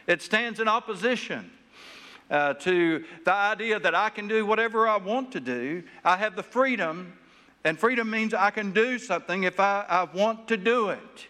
It 0.09 0.23
stands 0.23 0.59
in 0.59 0.67
opposition. 0.67 1.53
Uh, 2.29 2.55
to 2.55 3.05
the 3.25 3.33
idea 3.33 3.81
that 3.81 3.93
I 3.93 4.09
can 4.09 4.29
do 4.29 4.47
whatever 4.47 4.87
I 4.87 4.99
want 4.99 5.33
to 5.33 5.41
do. 5.41 5.83
I 6.05 6.17
have 6.17 6.37
the 6.37 6.45
freedom 6.45 7.13
and 7.65 7.77
freedom 7.77 8.09
means 8.09 8.33
I 8.33 8.51
can 8.51 8.71
do 8.71 9.01
something 9.01 9.43
if 9.43 9.59
I, 9.59 9.85
I 9.89 10.05
want 10.05 10.47
to 10.47 10.57
do 10.57 10.91
it. 10.91 11.27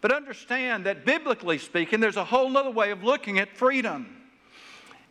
But 0.00 0.12
understand 0.12 0.86
that 0.86 1.04
biblically 1.04 1.58
speaking, 1.58 2.00
there's 2.00 2.16
a 2.16 2.24
whole 2.24 2.56
other 2.56 2.70
way 2.70 2.90
of 2.90 3.04
looking 3.04 3.38
at 3.38 3.56
freedom. 3.56 4.16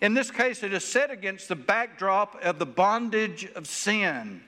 In 0.02 0.14
this 0.14 0.32
case, 0.32 0.64
it 0.64 0.74
is 0.74 0.84
set 0.84 1.12
against 1.12 1.48
the 1.50 1.56
backdrop 1.56 2.42
of 2.44 2.58
the 2.58 2.66
bondage 2.66 3.46
of 3.56 3.68
sin, 3.68 4.42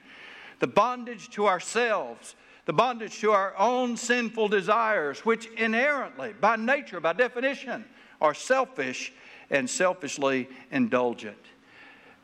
the 0.60 0.66
bondage 0.66 1.28
to 1.30 1.46
ourselves, 1.46 2.34
the 2.64 2.72
bondage 2.72 3.20
to 3.20 3.32
our 3.32 3.56
own 3.58 3.96
sinful 3.96 4.48
desires, 4.48 5.24
which 5.24 5.46
inherently, 5.56 6.32
by 6.40 6.56
nature, 6.56 7.00
by 7.00 7.12
definition, 7.12 7.84
are 8.20 8.34
selfish 8.34 9.12
and 9.50 9.68
selfishly 9.68 10.48
indulgent. 10.70 11.36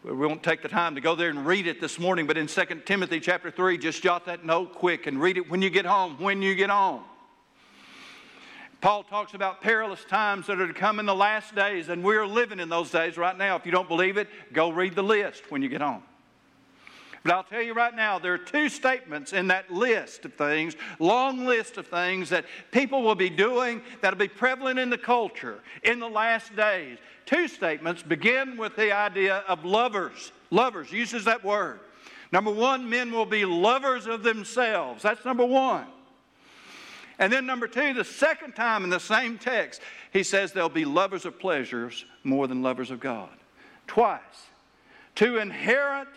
We 0.05 0.13
won't 0.13 0.43
take 0.43 0.63
the 0.63 0.69
time 0.69 0.95
to 0.95 1.01
go 1.01 1.15
there 1.15 1.29
and 1.29 1.45
read 1.45 1.67
it 1.67 1.81
this 1.81 1.99
morning, 1.99 2.27
but 2.27 2.39
in 2.39 2.47
2 2.47 2.65
Timothy 2.87 3.21
chapter 3.21 3.51
3, 3.51 3.77
just 3.77 4.03
jot 4.03 4.25
that 4.27 4.45
note 4.47 4.75
quick 4.75 5.07
and 5.07 5.21
read 5.21 5.37
it 5.37 5.51
when 5.51 5.61
you 5.61 5.71
get 5.71 5.85
home, 5.85 6.17
when 6.19 6.41
you 6.41 6.55
get 6.55 6.71
home. 6.71 7.03
Paul 8.81 9.03
talks 9.03 9.35
about 9.35 9.61
perilous 9.61 10.05
times 10.05 10.47
that 10.47 10.61
are 10.61 10.69
to 10.69 10.73
come 10.75 11.01
in 11.01 11.07
the 11.07 11.15
last 11.15 11.55
days, 11.55 11.89
and 11.89 12.05
we're 12.05 12.27
living 12.27 12.61
in 12.61 12.69
those 12.69 12.91
days 12.91 13.17
right 13.17 13.37
now. 13.37 13.57
If 13.57 13.67
you 13.67 13.73
don't 13.73 13.89
believe 13.89 14.17
it, 14.17 14.29
go 14.53 14.71
read 14.71 14.95
the 14.95 15.03
list 15.03 15.51
when 15.51 15.63
you 15.63 15.69
get 15.69 15.81
home. 15.81 16.03
But 17.25 17.33
I'll 17.33 17.43
tell 17.43 17.61
you 17.61 17.75
right 17.75 17.95
now, 17.95 18.21
there 18.21 18.33
are 18.35 18.39
two 18.39 18.69
statements 18.69 19.33
in 19.33 19.49
that 19.49 19.71
list 19.73 20.25
of 20.25 20.35
things, 20.35 20.77
long 21.01 21.45
list 21.45 21.77
of 21.77 21.89
things 21.89 22.31
that 22.31 22.45
people 22.71 23.03
will 23.03 23.17
be 23.17 23.29
doing 23.29 23.83
that'll 24.01 24.19
be 24.19 24.29
prevalent 24.29 24.79
in 24.79 24.91
the 24.91 24.99
culture 24.99 25.61
in 25.83 25.99
the 25.99 26.09
last 26.09 26.55
days. 26.55 26.99
Two 27.27 27.49
statements 27.49 28.03
begin 28.03 28.57
with 28.57 28.77
the 28.77 28.93
idea 28.93 29.39
of 29.49 29.65
lovers. 29.65 30.31
Lovers 30.51 30.93
uses 30.93 31.25
that 31.25 31.45
word. 31.45 31.81
Number 32.31 32.53
one, 32.53 32.89
men 32.89 33.11
will 33.11 33.27
be 33.27 33.45
lovers 33.45 34.07
of 34.07 34.23
themselves. 34.23 35.03
That's 35.03 35.25
number 35.25 35.45
one. 35.45 35.87
And 37.19 37.33
then 37.33 37.47
number 37.47 37.67
two, 37.67 37.95
the 37.95 38.05
second 38.05 38.53
time 38.55 38.85
in 38.85 38.91
the 38.91 39.01
same 39.01 39.39
text, 39.39 39.81
he 40.13 40.23
says 40.23 40.53
they'll 40.53 40.69
be 40.69 40.85
lovers 40.85 41.25
of 41.25 41.39
pleasures 41.39 42.05
more 42.23 42.47
than 42.47 42.63
lovers 42.63 42.91
of 42.91 43.01
God. 43.01 43.31
Twice. 43.87 44.21
To 45.17 45.39
inherit 45.39 46.09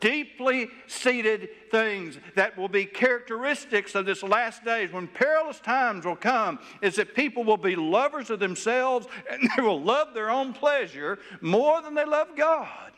deeply 0.00 0.68
seated 0.86 1.48
things 1.70 2.18
that 2.36 2.56
will 2.56 2.68
be 2.68 2.84
characteristics 2.84 3.94
of 3.94 4.06
this 4.06 4.22
last 4.22 4.64
days 4.64 4.92
when 4.92 5.08
perilous 5.08 5.60
times 5.60 6.04
will 6.04 6.16
come 6.16 6.58
is 6.80 6.96
that 6.96 7.14
people 7.14 7.44
will 7.44 7.56
be 7.56 7.76
lovers 7.76 8.30
of 8.30 8.38
themselves 8.38 9.06
and 9.30 9.48
they 9.56 9.62
will 9.62 9.80
love 9.80 10.14
their 10.14 10.30
own 10.30 10.52
pleasure 10.52 11.18
more 11.40 11.82
than 11.82 11.94
they 11.94 12.04
love 12.04 12.28
God. 12.36 12.92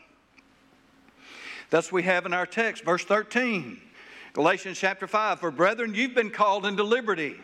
Thus, 1.69 1.91
we 1.91 2.03
have 2.03 2.25
in 2.25 2.33
our 2.33 2.45
text, 2.45 2.85
verse 2.85 3.03
13, 3.03 3.81
Galatians 4.37 4.77
chapter 4.77 5.07
5 5.07 5.39
For 5.39 5.49
brethren, 5.49 5.95
you've 5.95 6.13
been 6.13 6.29
called 6.29 6.67
into 6.67 6.83
liberty. 6.83 7.37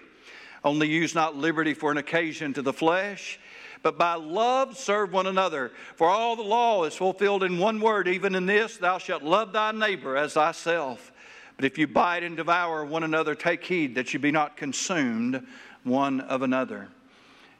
Only 0.63 0.87
use 0.87 1.15
not 1.15 1.35
liberty 1.35 1.73
for 1.73 1.89
an 1.89 1.97
occasion 1.97 2.53
to 2.53 2.61
the 2.61 2.71
flesh 2.71 3.39
but 3.81 3.97
by 3.97 4.13
love 4.13 4.77
serve 4.77 5.11
one 5.11 5.25
another. 5.27 5.71
For 5.95 6.07
all 6.07 6.35
the 6.35 6.43
law 6.43 6.85
is 6.85 6.95
fulfilled 6.95 7.43
in 7.43 7.57
one 7.57 7.81
word, 7.81 8.07
even 8.07 8.33
in 8.35 8.45
this, 8.45 8.77
thou 8.77 8.97
shalt 8.97 9.23
love 9.23 9.51
thy 9.51 9.71
neighbor 9.71 10.15
as 10.15 10.33
thyself. 10.33 11.11
But 11.57 11.65
if 11.65 11.77
you 11.77 11.87
bite 11.87 12.23
and 12.23 12.37
devour 12.37 12.85
one 12.85 13.03
another, 13.03 13.35
take 13.35 13.63
heed 13.65 13.95
that 13.95 14.13
you 14.13 14.19
be 14.19 14.31
not 14.31 14.55
consumed 14.55 15.45
one 15.83 16.21
of 16.21 16.43
another. 16.43 16.89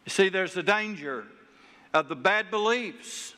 You 0.06 0.12
see, 0.12 0.30
there's 0.30 0.54
the 0.54 0.63
danger 0.63 1.25
of 1.92 2.08
the 2.08 2.16
bad 2.16 2.50
beliefs, 2.50 3.34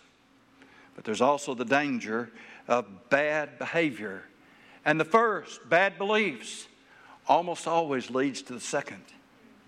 but 0.95 1.05
there's 1.05 1.21
also 1.21 1.55
the 1.55 1.65
danger 1.65 2.31
of 2.67 3.09
bad 3.09 3.57
behavior. 3.57 4.25
And 4.85 4.99
the 4.99 5.05
first, 5.05 5.67
bad 5.67 5.97
beliefs, 5.97 6.67
almost 7.27 7.67
always 7.67 8.11
leads 8.11 8.43
to 8.43 8.53
the 8.53 8.59
second, 8.59 9.03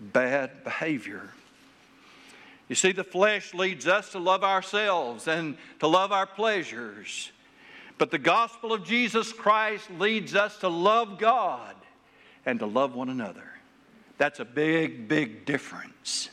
bad 0.00 0.62
behavior. 0.62 1.30
You 2.68 2.76
see, 2.76 2.92
the 2.92 3.04
flesh 3.04 3.52
leads 3.52 3.86
us 3.86 4.12
to 4.12 4.18
love 4.18 4.44
ourselves 4.44 5.26
and 5.26 5.56
to 5.80 5.88
love 5.88 6.12
our 6.12 6.26
pleasures. 6.26 7.32
But 7.96 8.10
the 8.12 8.18
gospel 8.18 8.72
of 8.72 8.84
Jesus 8.84 9.32
Christ 9.32 9.90
leads 9.90 10.34
us 10.36 10.58
to 10.58 10.68
love 10.68 11.18
God 11.18 11.74
and 12.46 12.60
to 12.60 12.66
love 12.66 12.94
one 12.94 13.08
another. 13.08 13.50
That's 14.18 14.38
a 14.38 14.44
big, 14.44 15.08
big 15.08 15.44
difference. 15.46 16.30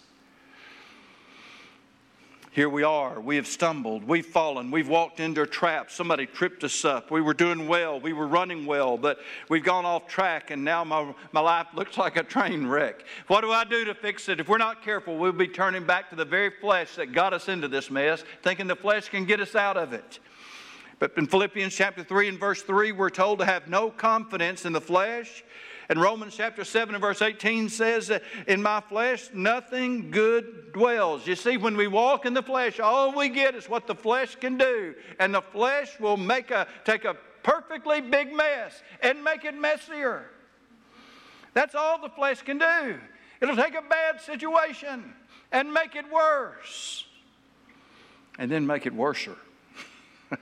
Here 2.55 2.69
we 2.69 2.83
are. 2.83 3.19
We 3.19 3.35
have 3.35 3.47
stumbled. 3.47 4.05
We've 4.05 4.25
fallen. 4.25 4.71
We've 4.71 4.87
walked 4.87 5.19
into 5.19 5.41
a 5.41 5.45
trap. 5.45 5.91
Somebody 5.91 6.25
tripped 6.25 6.63
us 6.63 6.85
up. 6.85 7.11
We 7.11 7.19
were 7.19 7.33
doing 7.33 7.67
well. 7.67 7.99
We 7.99 8.13
were 8.13 8.27
running 8.27 8.65
well, 8.65 8.97
but 8.97 9.19
we've 9.49 9.61
gone 9.61 9.83
off 9.83 10.07
track, 10.07 10.51
and 10.51 10.63
now 10.63 10.85
my, 10.85 11.13
my 11.33 11.41
life 11.41 11.67
looks 11.73 11.97
like 11.97 12.15
a 12.15 12.23
train 12.23 12.65
wreck. 12.65 13.03
What 13.27 13.41
do 13.41 13.51
I 13.51 13.65
do 13.65 13.83
to 13.83 13.93
fix 13.93 14.29
it? 14.29 14.39
If 14.39 14.47
we're 14.47 14.57
not 14.57 14.81
careful, 14.81 15.17
we'll 15.17 15.33
be 15.33 15.49
turning 15.49 15.85
back 15.85 16.09
to 16.11 16.15
the 16.15 16.23
very 16.23 16.49
flesh 16.61 16.95
that 16.95 17.11
got 17.11 17.33
us 17.33 17.49
into 17.49 17.67
this 17.67 17.91
mess, 17.91 18.23
thinking 18.41 18.67
the 18.67 18.75
flesh 18.77 19.09
can 19.09 19.25
get 19.25 19.41
us 19.41 19.53
out 19.53 19.75
of 19.75 19.91
it. 19.91 20.19
But 20.97 21.11
in 21.17 21.27
Philippians 21.27 21.75
chapter 21.75 22.05
3 22.05 22.29
and 22.29 22.39
verse 22.39 22.61
3, 22.61 22.93
we're 22.93 23.09
told 23.09 23.39
to 23.39 23.45
have 23.45 23.67
no 23.67 23.89
confidence 23.89 24.63
in 24.63 24.71
the 24.71 24.79
flesh 24.79 25.43
and 25.87 26.01
Romans 26.01 26.35
chapter 26.35 26.63
7 26.63 26.95
and 26.95 27.01
verse 27.01 27.21
18 27.21 27.69
says, 27.69 28.11
In 28.47 28.61
my 28.61 28.81
flesh 28.81 29.29
nothing 29.33 30.09
good 30.09 30.73
dwells. 30.73 31.27
You 31.27 31.35
see, 31.35 31.57
when 31.57 31.77
we 31.77 31.87
walk 31.87 32.25
in 32.25 32.33
the 32.33 32.41
flesh, 32.41 32.79
all 32.79 33.15
we 33.15 33.29
get 33.29 33.53
is 33.53 33.69
what 33.69 33.85
the 33.85 33.95
flesh 33.95 34.35
can 34.35 34.57
do. 34.57 34.95
And 35.19 35.33
the 35.33 35.41
flesh 35.41 35.99
will 35.99 36.17
make 36.17 36.49
a, 36.49 36.67
take 36.85 37.05
a 37.05 37.15
perfectly 37.43 38.01
big 38.01 38.33
mess 38.33 38.81
and 39.01 39.23
make 39.23 39.45
it 39.45 39.53
messier. 39.53 40.25
That's 41.53 41.75
all 41.75 42.01
the 42.01 42.09
flesh 42.09 42.41
can 42.41 42.57
do. 42.57 42.99
It'll 43.39 43.55
take 43.55 43.75
a 43.75 43.83
bad 43.83 44.19
situation 44.21 45.13
and 45.51 45.71
make 45.71 45.95
it 45.95 46.11
worse. 46.11 47.05
And 48.39 48.49
then 48.49 48.65
make 48.65 48.87
it 48.87 48.93
worser. 48.93 49.37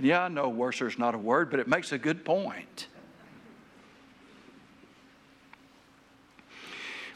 yeah, 0.00 0.24
I 0.24 0.28
know 0.28 0.50
worser 0.50 0.86
is 0.86 0.98
not 0.98 1.14
a 1.14 1.18
word, 1.18 1.50
but 1.50 1.60
it 1.60 1.66
makes 1.66 1.92
a 1.92 1.98
good 1.98 2.24
point. 2.24 2.88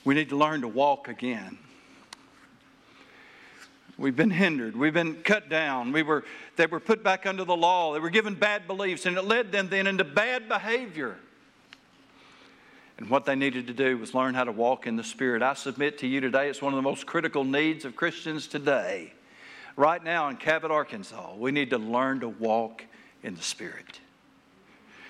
We 0.07 0.15
need 0.15 0.29
to 0.29 0.37
learn 0.37 0.61
to 0.61 0.69
walk 0.69 1.09
again. 1.09 1.59
We've 3.99 4.15
been 4.15 4.31
hindered. 4.31 4.77
We've 4.77 4.95
been 4.95 5.17
cut 5.17 5.49
down. 5.49 5.91
We 5.91 6.05
were, 6.05 6.23
they 6.55 6.67
were 6.67 6.79
put 6.79 7.03
back 7.03 7.27
under 7.27 7.43
the 7.43 7.57
law. 7.57 7.93
They 7.93 7.99
were 7.99 8.11
given 8.11 8.37
bad 8.37 8.69
beliefs, 8.69 9.05
and 9.05 9.17
it 9.17 9.23
led 9.23 9.51
them 9.51 9.69
then 9.69 9.89
into 9.89 10.05
bad 10.05 10.49
behavior. 10.49 11.17
And 12.99 13.11
what 13.11 13.25
they 13.25 13.35
needed 13.35 13.67
to 13.67 13.73
do 13.73 13.99
was 13.99 14.15
learn 14.15 14.35
how 14.35 14.45
to 14.45 14.53
walk 14.53 14.87
in 14.87 14.95
the 14.95 15.03
Spirit. 15.03 15.43
I 15.43 15.55
submit 15.55 15.99
to 15.99 16.07
you 16.07 16.21
today, 16.21 16.49
it's 16.49 16.63
one 16.63 16.73
of 16.73 16.77
the 16.77 16.83
most 16.83 17.05
critical 17.05 17.43
needs 17.43 17.85
of 17.85 17.97
Christians 17.97 18.47
today. 18.47 19.13
Right 19.75 20.03
now 20.03 20.29
in 20.29 20.37
Cabot, 20.37 20.71
Arkansas, 20.71 21.35
we 21.35 21.51
need 21.51 21.71
to 21.71 21.79
learn 21.79 22.21
to 22.21 22.29
walk 22.29 22.85
in 23.25 23.35
the 23.35 23.43
Spirit. 23.43 23.99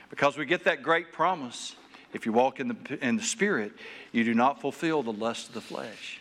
Because 0.09 0.38
we 0.38 0.47
get 0.47 0.65
that 0.65 0.83
great 0.83 1.12
promise 1.12 1.76
if 2.16 2.26
you 2.26 2.32
walk 2.32 2.58
in 2.58 2.68
the, 2.68 2.99
in 3.06 3.16
the 3.16 3.23
Spirit, 3.23 3.73
you 4.11 4.25
do 4.25 4.35
not 4.35 4.61
fulfill 4.61 5.02
the 5.02 5.12
lust 5.12 5.49
of 5.49 5.54
the 5.54 5.61
flesh. 5.61 6.20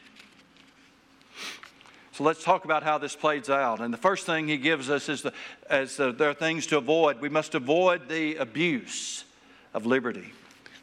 So 2.11 2.23
let's 2.23 2.43
talk 2.43 2.63
about 2.63 2.83
how 2.83 2.97
this 2.97 3.15
plays 3.15 3.49
out. 3.49 3.81
And 3.81 3.93
the 3.93 3.97
first 3.97 4.25
thing 4.25 4.47
he 4.47 4.57
gives 4.57 4.89
us 4.89 5.09
is, 5.09 5.23
the, 5.23 5.33
as 5.69 5.97
the, 5.97 6.13
there 6.13 6.29
are 6.29 6.33
things 6.33 6.67
to 6.67 6.77
avoid. 6.77 7.19
We 7.19 7.29
must 7.29 7.55
avoid 7.55 8.07
the 8.07 8.35
abuse 8.35 9.25
of 9.73 9.85
liberty. 9.85 10.31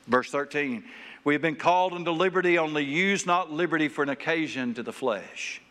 Verse 0.06 0.30
13 0.30 0.84
We 1.24 1.34
have 1.34 1.40
been 1.40 1.56
called 1.56 1.94
into 1.94 2.10
liberty, 2.10 2.58
only 2.58 2.84
use 2.84 3.24
not 3.24 3.50
liberty 3.50 3.88
for 3.88 4.02
an 4.02 4.10
occasion 4.10 4.74
to 4.74 4.82
the 4.82 4.92
flesh. 4.92 5.62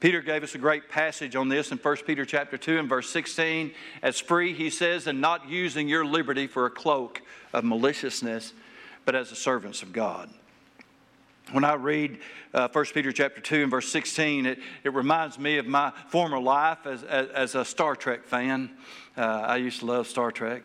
Peter 0.00 0.22
gave 0.22 0.44
us 0.44 0.54
a 0.54 0.58
great 0.58 0.88
passage 0.88 1.34
on 1.34 1.48
this 1.48 1.72
in 1.72 1.78
1 1.78 1.96
Peter 2.06 2.24
chapter 2.24 2.56
2 2.56 2.78
and 2.78 2.88
verse 2.88 3.10
16. 3.10 3.72
As 4.00 4.20
free, 4.20 4.52
he 4.52 4.70
says, 4.70 5.08
and 5.08 5.20
not 5.20 5.48
using 5.48 5.88
your 5.88 6.04
liberty 6.04 6.46
for 6.46 6.66
a 6.66 6.70
cloak 6.70 7.20
of 7.52 7.64
maliciousness, 7.64 8.52
but 9.04 9.16
as 9.16 9.30
the 9.30 9.36
servants 9.36 9.82
of 9.82 9.92
God. 9.92 10.30
When 11.50 11.64
I 11.64 11.74
read 11.74 12.18
uh, 12.54 12.68
1 12.70 12.84
Peter 12.94 13.10
chapter 13.10 13.40
2 13.40 13.62
and 13.62 13.70
verse 13.70 13.88
16, 13.90 14.46
it, 14.46 14.58
it 14.84 14.92
reminds 14.92 15.36
me 15.36 15.58
of 15.58 15.66
my 15.66 15.92
former 16.08 16.38
life 16.38 16.86
as, 16.86 17.02
as, 17.02 17.28
as 17.30 17.54
a 17.56 17.64
Star 17.64 17.96
Trek 17.96 18.24
fan. 18.24 18.70
Uh, 19.16 19.22
I 19.22 19.56
used 19.56 19.80
to 19.80 19.86
love 19.86 20.06
Star 20.06 20.30
Trek. 20.30 20.62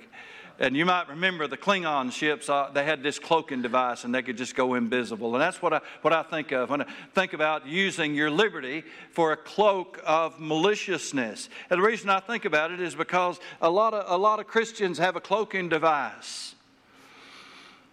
And 0.60 0.77
you 0.77 0.86
might 0.86 1.10
remember 1.10 1.48
the 1.48 1.57
Klingon 1.57 2.12
ships, 2.12 2.48
uh, 2.48 2.69
they 2.72 2.83
had 2.83 3.01
this 3.01 3.17
cloaking 3.17 3.63
device 3.63 4.03
and 4.03 4.13
they 4.13 4.22
could 4.22 4.38
just 4.38 4.55
go 4.55 4.75
invisible. 4.75 5.33
And 5.33 5.41
that's 5.41 5.62
what 5.63 5.74
I, 5.74 5.81
what 6.03 6.13
I 6.13 6.22
think 6.22 6.51
of 6.51 6.69
when 6.69 6.83
I 6.83 6.86
think 7.15 7.33
about 7.33 7.65
using 7.65 8.13
your 8.13 8.29
liberty 8.29 8.83
for 9.12 9.31
a 9.31 9.38
cloak 9.38 10.00
of 10.05 10.39
maliciousness. 10.39 11.50
And 11.72 11.81
the 11.81 11.86
reason 11.86 12.10
I 12.10 12.19
think 12.19 12.45
about 12.45 12.72
it 12.72 12.79
is 12.79 12.93
because 12.93 13.39
a 13.62 13.69
lot 13.69 13.95
of, 13.95 14.05
a 14.07 14.17
lot 14.17 14.39
of 14.39 14.45
Christians 14.45 15.00
have 15.00 15.15
a 15.15 15.22
cloaking 15.22 15.69
device. 15.69 16.53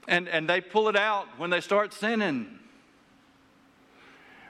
And, 0.06 0.28
and 0.28 0.48
they 0.48 0.60
pull 0.60 0.88
it 0.88 0.96
out 0.96 1.26
when 1.38 1.48
they 1.48 1.60
start 1.60 1.94
sinning. 1.94 2.58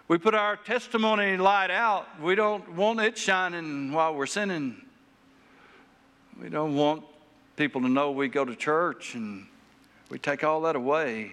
We 0.08 0.18
put 0.18 0.34
our 0.34 0.56
testimony 0.56 1.36
light 1.36 1.70
out. 1.70 2.20
We 2.20 2.34
don't 2.34 2.74
want 2.74 2.98
it 2.98 3.16
shining 3.16 3.92
while 3.92 4.16
we're 4.16 4.26
sinning. 4.26 4.82
We 6.42 6.48
don't 6.48 6.74
want 6.74 7.04
people 7.60 7.82
to 7.82 7.90
know 7.90 8.10
we 8.10 8.26
go 8.26 8.42
to 8.42 8.56
church 8.56 9.14
and 9.14 9.46
we 10.08 10.18
take 10.18 10.42
all 10.42 10.62
that 10.62 10.76
away. 10.76 11.30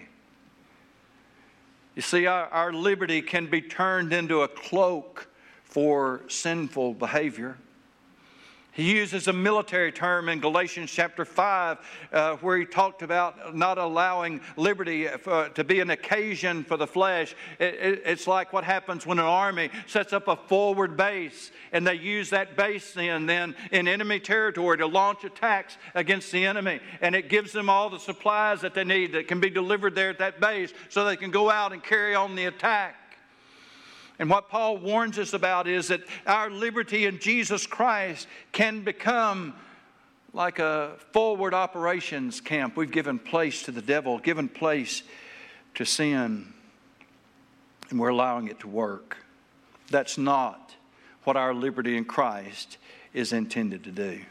You 1.96 2.02
see, 2.02 2.26
our, 2.26 2.48
our 2.48 2.74
liberty 2.74 3.22
can 3.22 3.48
be 3.48 3.62
turned 3.62 4.12
into 4.12 4.42
a 4.42 4.48
cloak 4.50 5.30
for 5.64 6.20
sinful 6.28 6.96
behavior. 6.96 7.58
He 8.78 8.96
uses 8.96 9.28
a 9.28 9.34
military 9.34 9.92
term 9.92 10.30
in 10.30 10.40
Galatians 10.40 10.92
chapter 10.92 11.26
5 11.26 11.80
uh, 12.14 12.36
where 12.36 12.60
he 12.60 12.66
talked 12.66 13.02
about 13.02 13.56
not 13.56 13.80
allowing 13.80 14.40
liberty 14.56 15.08
for, 15.08 15.50
to 15.50 15.64
be 15.64 15.80
an 15.80 15.90
occasion 15.90 16.64
for 16.64 16.78
the 16.78 16.86
flesh. 16.86 17.36
It, 17.58 17.74
it, 17.74 18.02
it's 18.06 18.28
like 18.28 18.54
what 18.54 18.64
happens 18.64 19.04
when 19.04 19.18
an 19.18 19.26
army 19.26 19.72
sets 19.88 20.14
up 20.14 20.28
a 20.28 20.36
forward 20.36 20.96
base 20.96 21.52
and 21.72 21.88
they 21.88 21.96
use 21.96 22.30
that 22.30 22.56
base 22.56 22.94
then, 22.94 23.26
then 23.26 23.56
in 23.72 23.88
enemy 23.88 24.20
territory 24.20 24.78
to 24.78 24.86
launch 24.86 25.24
attacks 25.24 25.76
against 25.96 26.32
the 26.32 26.46
enemy. 26.46 26.80
And 27.02 27.16
it 27.16 27.30
gives 27.30 27.54
them 27.54 27.72
all 27.72 27.90
the 27.90 27.98
supplies 27.98 28.62
that 28.62 28.76
they 28.76 28.84
need 28.84 29.14
that 29.14 29.28
can 29.28 29.40
be 29.40 29.50
delivered 29.50 29.96
there 29.96 30.12
at 30.12 30.20
that 30.20 30.40
base 30.40 30.72
so 30.90 31.04
they 31.04 31.18
can 31.18 31.32
go 31.32 31.50
out 31.50 31.74
and 31.74 31.84
carry 31.84 32.14
on 32.14 32.36
the 32.36 32.46
attack. 32.46 33.07
And 34.20 34.30
what 34.30 34.50
Paul 34.50 34.78
warns 34.78 35.20
us 35.20 35.34
about 35.34 35.68
is 35.68 35.90
that 35.90 36.02
our 36.26 36.50
liberty 36.50 37.06
in 37.06 37.20
Jesus 37.20 37.68
Christ 37.68 38.28
can 38.52 38.84
become 38.84 39.54
like 40.34 40.60
a 40.60 40.94
forward 41.12 41.54
operations 41.54 42.42
camp. 42.42 42.76
We've 42.76 42.92
given 42.92 43.20
place 43.20 43.64
to 43.64 43.72
the 43.72 43.82
devil, 43.82 44.18
given 44.20 44.50
place 44.50 45.04
to 45.76 45.86
sin, 45.86 46.54
and 47.90 48.00
we're 48.00 48.10
allowing 48.10 48.48
it 48.48 48.60
to 48.62 48.68
work. 48.68 49.18
That's 49.90 50.18
not 50.18 50.76
what 51.24 51.38
our 51.38 51.54
liberty 51.54 51.96
in 51.96 52.06
Christ 52.06 52.78
is 53.14 53.34
intended 53.34 53.84
to 53.84 53.92
do. 53.92 54.22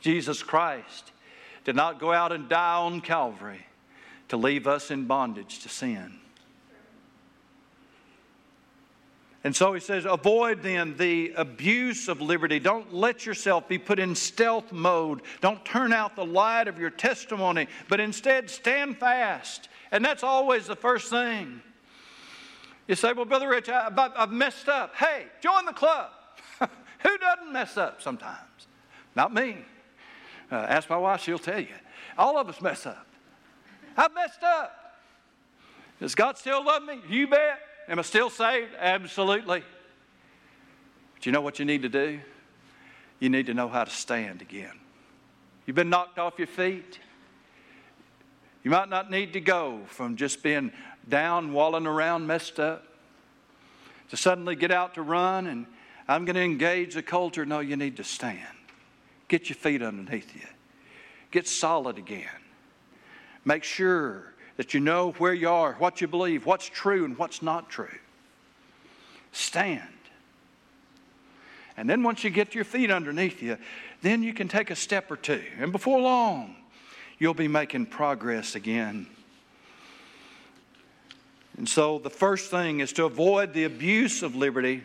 Jesus 0.00 0.42
Christ 0.42 1.12
did 1.64 1.74
not 1.74 1.98
go 1.98 2.12
out 2.12 2.32
and 2.32 2.48
die 2.48 2.76
on 2.76 3.00
Calvary 3.00 3.66
to 4.28 4.36
leave 4.36 4.66
us 4.66 4.90
in 4.90 5.06
bondage 5.06 5.60
to 5.60 5.68
sin. 5.68 6.18
And 9.46 9.54
so 9.54 9.74
he 9.74 9.80
says, 9.80 10.06
avoid 10.06 10.64
then 10.64 10.96
the 10.96 11.32
abuse 11.36 12.08
of 12.08 12.20
liberty. 12.20 12.58
Don't 12.58 12.92
let 12.92 13.24
yourself 13.24 13.68
be 13.68 13.78
put 13.78 14.00
in 14.00 14.16
stealth 14.16 14.72
mode. 14.72 15.22
Don't 15.40 15.64
turn 15.64 15.92
out 15.92 16.16
the 16.16 16.26
light 16.26 16.66
of 16.66 16.80
your 16.80 16.90
testimony, 16.90 17.68
but 17.88 18.00
instead 18.00 18.50
stand 18.50 18.98
fast. 18.98 19.68
And 19.92 20.04
that's 20.04 20.24
always 20.24 20.66
the 20.66 20.74
first 20.74 21.10
thing. 21.10 21.62
You 22.88 22.96
say, 22.96 23.12
well, 23.12 23.24
Brother 23.24 23.48
Rich, 23.48 23.68
I, 23.68 23.88
have 24.16 24.32
messed 24.32 24.68
up. 24.68 24.96
Hey, 24.96 25.26
join 25.40 25.64
the 25.64 25.72
club. 25.72 26.10
Who 26.58 27.16
doesn't 27.16 27.52
mess 27.52 27.76
up 27.76 28.02
sometimes? 28.02 28.66
Not 29.14 29.32
me. 29.32 29.58
Uh, 30.50 30.56
ask 30.56 30.90
my 30.90 30.96
wife, 30.96 31.22
she'll 31.22 31.38
tell 31.38 31.60
you. 31.60 31.68
All 32.18 32.36
of 32.36 32.48
us 32.48 32.60
mess 32.60 32.84
up. 32.84 33.06
I've 33.96 34.12
messed 34.12 34.42
up. 34.42 34.96
Does 36.00 36.16
God 36.16 36.36
still 36.36 36.64
love 36.64 36.82
me? 36.82 37.00
You 37.08 37.28
bet. 37.28 37.60
Am 37.88 37.98
I 37.98 38.02
still 38.02 38.30
saved? 38.30 38.72
Absolutely. 38.78 39.62
But 41.14 41.26
you 41.26 41.32
know 41.32 41.40
what 41.40 41.58
you 41.58 41.64
need 41.64 41.82
to 41.82 41.88
do? 41.88 42.20
You 43.20 43.28
need 43.28 43.46
to 43.46 43.54
know 43.54 43.68
how 43.68 43.84
to 43.84 43.90
stand 43.90 44.42
again. 44.42 44.72
You've 45.64 45.76
been 45.76 45.90
knocked 45.90 46.18
off 46.18 46.38
your 46.38 46.46
feet. 46.46 46.98
You 48.62 48.70
might 48.70 48.88
not 48.88 49.10
need 49.10 49.32
to 49.34 49.40
go 49.40 49.82
from 49.86 50.16
just 50.16 50.42
being 50.42 50.72
down, 51.08 51.52
walling 51.52 51.86
around, 51.86 52.26
messed 52.26 52.58
up, 52.58 52.84
to 54.10 54.16
suddenly 54.16 54.56
get 54.56 54.70
out 54.70 54.94
to 54.94 55.02
run 55.02 55.46
and 55.46 55.66
I'm 56.08 56.24
going 56.24 56.36
to 56.36 56.42
engage 56.42 56.94
the 56.94 57.02
culture. 57.02 57.44
No, 57.44 57.60
you 57.60 57.76
need 57.76 57.96
to 57.96 58.04
stand. 58.04 58.40
Get 59.28 59.48
your 59.48 59.56
feet 59.56 59.82
underneath 59.82 60.34
you. 60.34 60.46
Get 61.30 61.48
solid 61.48 61.98
again. 61.98 62.28
Make 63.44 63.64
sure 63.64 64.34
that 64.56 64.74
you 64.74 64.80
know 64.80 65.12
where 65.12 65.34
you 65.34 65.48
are, 65.48 65.74
what 65.74 66.00
you 66.00 66.08
believe, 66.08 66.46
what's 66.46 66.68
true 66.68 67.04
and 67.04 67.18
what's 67.18 67.42
not 67.42 67.68
true. 67.68 67.98
Stand. 69.32 69.82
And 71.76 71.90
then 71.90 72.02
once 72.02 72.24
you 72.24 72.30
get 72.30 72.54
your 72.54 72.64
feet 72.64 72.90
underneath 72.90 73.42
you, 73.42 73.58
then 74.02 74.22
you 74.22 74.32
can 74.32 74.48
take 74.48 74.70
a 74.70 74.76
step 74.76 75.10
or 75.10 75.16
two. 75.16 75.42
And 75.58 75.72
before 75.72 76.00
long, 76.00 76.56
you'll 77.18 77.34
be 77.34 77.48
making 77.48 77.86
progress 77.86 78.54
again. 78.54 79.06
And 81.58 81.68
so 81.68 81.98
the 81.98 82.10
first 82.10 82.50
thing 82.50 82.80
is 82.80 82.92
to 82.94 83.04
avoid 83.04 83.52
the 83.52 83.64
abuse 83.64 84.22
of 84.22 84.34
liberty. 84.34 84.82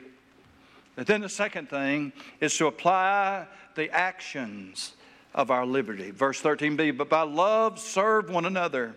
But 0.96 1.08
then 1.08 1.22
the 1.22 1.30
second 1.30 1.70
thing 1.70 2.14
is 2.40 2.58
to 2.58 2.68
apply 2.68 3.48
the 3.76 3.90
actions 3.90 4.94
of 5.34 5.50
our 5.52 5.66
liberty. 5.66 6.12
Verse 6.12 6.42
13b, 6.42 6.98
but 6.98 7.10
by 7.10 7.22
love 7.22 7.80
serve 7.80 8.30
one 8.30 8.46
another. 8.46 8.96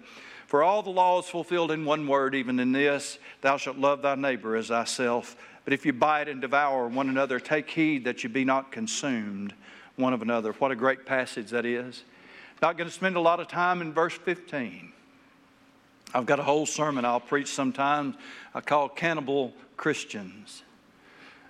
For 0.55 0.63
all 0.63 0.85
the 0.85 0.91
law 0.91 1.19
is 1.19 1.27
fulfilled 1.27 1.73
in 1.73 1.85
one 1.85 2.07
word, 2.07 2.33
even 2.33 2.61
in 2.61 2.71
this 2.71 3.19
Thou 3.41 3.57
shalt 3.57 3.77
love 3.77 4.03
thy 4.03 4.15
neighbor 4.15 4.55
as 4.55 4.69
thyself. 4.69 5.35
But 5.65 5.73
if 5.73 5.85
you 5.85 5.93
bite 5.93 6.29
and 6.29 6.41
devour 6.41 6.87
one 6.87 7.09
another, 7.09 7.41
take 7.41 7.69
heed 7.69 8.05
that 8.05 8.23
you 8.23 8.29
be 8.31 8.45
not 8.45 8.71
consumed 8.71 9.53
one 9.97 10.13
of 10.13 10.23
another. 10.23 10.53
What 10.53 10.71
a 10.71 10.77
great 10.77 11.07
passage 11.07 11.51
that 11.51 11.67
is. 11.67 12.05
Not 12.63 12.79
going 12.79 12.89
to 12.89 12.95
spend 12.95 13.17
a 13.17 13.21
lot 13.21 13.41
of 13.41 13.49
time 13.49 13.83
in 13.83 13.93
verse 13.93 14.15
15. 14.15 14.93
I've 16.15 16.25
got 16.25 16.39
a 16.39 16.45
whole 16.45 16.67
sermon 16.67 17.05
I'll 17.05 17.19
preach 17.19 17.49
sometime 17.49 18.17
I 18.55 18.61
call 18.61 18.89
Cannibal 18.89 19.53
Christians. 19.77 20.63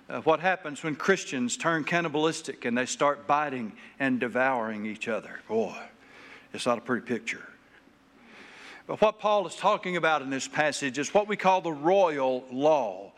Uh, 0.09 0.21
what 0.21 0.39
happens 0.39 0.81
when 0.81 0.95
Christians 0.95 1.57
turn 1.57 1.83
cannibalistic 1.83 2.65
and 2.65 2.75
they 2.75 2.87
start 2.87 3.27
biting 3.27 3.73
and 3.99 4.19
devouring 4.19 4.87
each 4.87 5.07
other? 5.07 5.41
Boy, 5.47 5.77
it's 6.55 6.65
not 6.65 6.79
a 6.79 6.81
pretty 6.81 7.05
picture. 7.05 7.47
But 8.87 9.01
what 9.01 9.19
Paul 9.19 9.47
is 9.47 9.55
talking 9.55 9.97
about 9.97 10.21
in 10.21 10.29
this 10.29 10.47
passage 10.47 10.99
is 10.99 11.13
what 11.13 11.27
we 11.27 11.37
call 11.37 11.61
the 11.61 11.71
royal 11.71 12.43
law. 12.51 13.11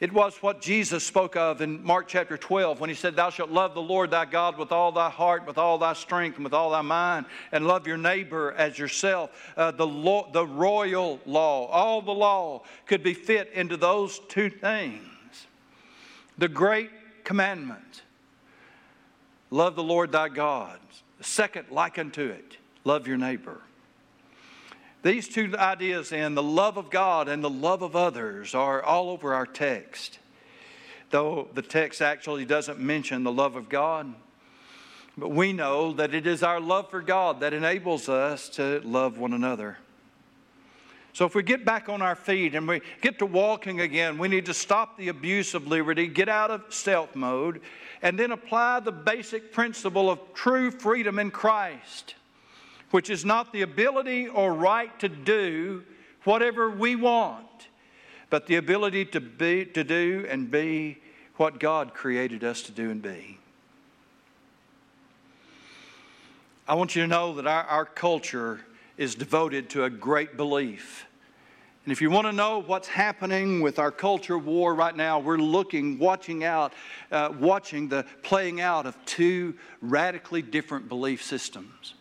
It 0.00 0.14
was 0.14 0.34
what 0.36 0.62
Jesus 0.62 1.04
spoke 1.04 1.36
of 1.36 1.60
in 1.60 1.84
Mark 1.84 2.08
chapter 2.08 2.38
12 2.38 2.80
when 2.80 2.88
he 2.88 2.96
said, 2.96 3.16
Thou 3.16 3.28
shalt 3.28 3.50
love 3.50 3.74
the 3.74 3.82
Lord 3.82 4.10
thy 4.10 4.24
God 4.24 4.56
with 4.56 4.72
all 4.72 4.92
thy 4.92 5.10
heart, 5.10 5.46
with 5.46 5.58
all 5.58 5.76
thy 5.76 5.92
strength, 5.92 6.36
and 6.36 6.44
with 6.44 6.54
all 6.54 6.70
thy 6.70 6.80
mind, 6.80 7.26
and 7.52 7.66
love 7.66 7.86
your 7.86 7.98
neighbor 7.98 8.52
as 8.52 8.78
yourself. 8.78 9.30
Uh, 9.58 9.72
the, 9.72 9.86
the 10.32 10.46
royal 10.46 11.20
law, 11.26 11.66
all 11.66 12.00
the 12.00 12.12
law 12.12 12.62
could 12.86 13.02
be 13.02 13.12
fit 13.12 13.52
into 13.52 13.76
those 13.76 14.20
two 14.28 14.48
things. 14.48 15.02
the 16.38 16.48
great 16.48 16.90
commandment 17.24 18.02
love 19.50 19.76
the 19.76 19.82
Lord 19.82 20.12
thy 20.12 20.30
God. 20.30 20.78
The 21.18 21.24
second, 21.24 21.66
like 21.70 21.98
unto 21.98 22.24
it, 22.24 22.56
love 22.84 23.06
your 23.06 23.18
neighbor. 23.18 23.60
These 25.02 25.28
two 25.28 25.54
ideas, 25.56 26.12
and 26.12 26.36
the 26.36 26.42
love 26.42 26.76
of 26.76 26.90
God 26.90 27.28
and 27.28 27.42
the 27.42 27.50
love 27.50 27.82
of 27.82 27.96
others, 27.96 28.54
are 28.54 28.82
all 28.82 29.10
over 29.10 29.34
our 29.34 29.46
text. 29.46 30.18
Though 31.10 31.48
the 31.54 31.62
text 31.62 32.02
actually 32.02 32.44
doesn't 32.44 32.78
mention 32.78 33.24
the 33.24 33.32
love 33.32 33.56
of 33.56 33.68
God, 33.68 34.14
but 35.16 35.30
we 35.30 35.52
know 35.52 35.92
that 35.94 36.14
it 36.14 36.26
is 36.26 36.42
our 36.42 36.60
love 36.60 36.90
for 36.90 37.00
God 37.00 37.40
that 37.40 37.52
enables 37.52 38.08
us 38.08 38.48
to 38.50 38.80
love 38.84 39.18
one 39.18 39.32
another. 39.32 39.78
So, 41.12 41.24
if 41.24 41.34
we 41.34 41.42
get 41.42 41.64
back 41.64 41.88
on 41.88 42.02
our 42.02 42.14
feet 42.14 42.54
and 42.54 42.68
we 42.68 42.82
get 43.00 43.18
to 43.18 43.26
walking 43.26 43.80
again, 43.80 44.16
we 44.16 44.28
need 44.28 44.46
to 44.46 44.54
stop 44.54 44.96
the 44.96 45.08
abuse 45.08 45.54
of 45.54 45.66
liberty, 45.66 46.06
get 46.06 46.28
out 46.28 46.52
of 46.52 46.62
stealth 46.68 47.16
mode, 47.16 47.60
and 48.00 48.18
then 48.18 48.30
apply 48.30 48.80
the 48.80 48.92
basic 48.92 49.52
principle 49.52 50.08
of 50.08 50.20
true 50.34 50.70
freedom 50.70 51.18
in 51.18 51.32
Christ, 51.32 52.14
which 52.90 53.10
is 53.10 53.24
not 53.24 53.52
the 53.52 53.62
ability 53.62 54.28
or 54.28 54.52
right 54.52 54.98
to 55.00 55.08
do 55.08 55.84
whatever 56.24 56.70
we 56.70 56.96
want, 56.96 57.46
but 58.28 58.46
the 58.46 58.56
ability 58.56 59.04
to, 59.04 59.20
be, 59.20 59.64
to 59.64 59.84
do 59.84 60.26
and 60.28 60.50
be 60.50 60.98
what 61.36 61.58
God 61.58 61.94
created 61.94 62.44
us 62.44 62.62
to 62.62 62.72
do 62.72 62.90
and 62.90 63.00
be. 63.00 63.38
I 66.68 66.74
want 66.74 66.94
you 66.94 67.02
to 67.02 67.08
know 67.08 67.34
that 67.34 67.46
our, 67.46 67.64
our 67.64 67.84
culture 67.84 68.60
is 68.96 69.14
devoted 69.14 69.70
to 69.70 69.84
a 69.84 69.90
great 69.90 70.36
belief. 70.36 71.06
And 71.84 71.92
if 71.92 72.02
you 72.02 72.10
want 72.10 72.26
to 72.26 72.32
know 72.32 72.60
what's 72.60 72.86
happening 72.86 73.62
with 73.62 73.78
our 73.78 73.90
culture 73.90 74.38
war 74.38 74.74
right 74.74 74.94
now, 74.94 75.18
we're 75.18 75.38
looking, 75.38 75.98
watching 75.98 76.44
out, 76.44 76.74
uh, 77.10 77.32
watching 77.40 77.88
the 77.88 78.04
playing 78.22 78.60
out 78.60 78.86
of 78.86 78.96
two 79.06 79.54
radically 79.80 80.42
different 80.42 80.88
belief 80.88 81.22
systems. 81.22 81.94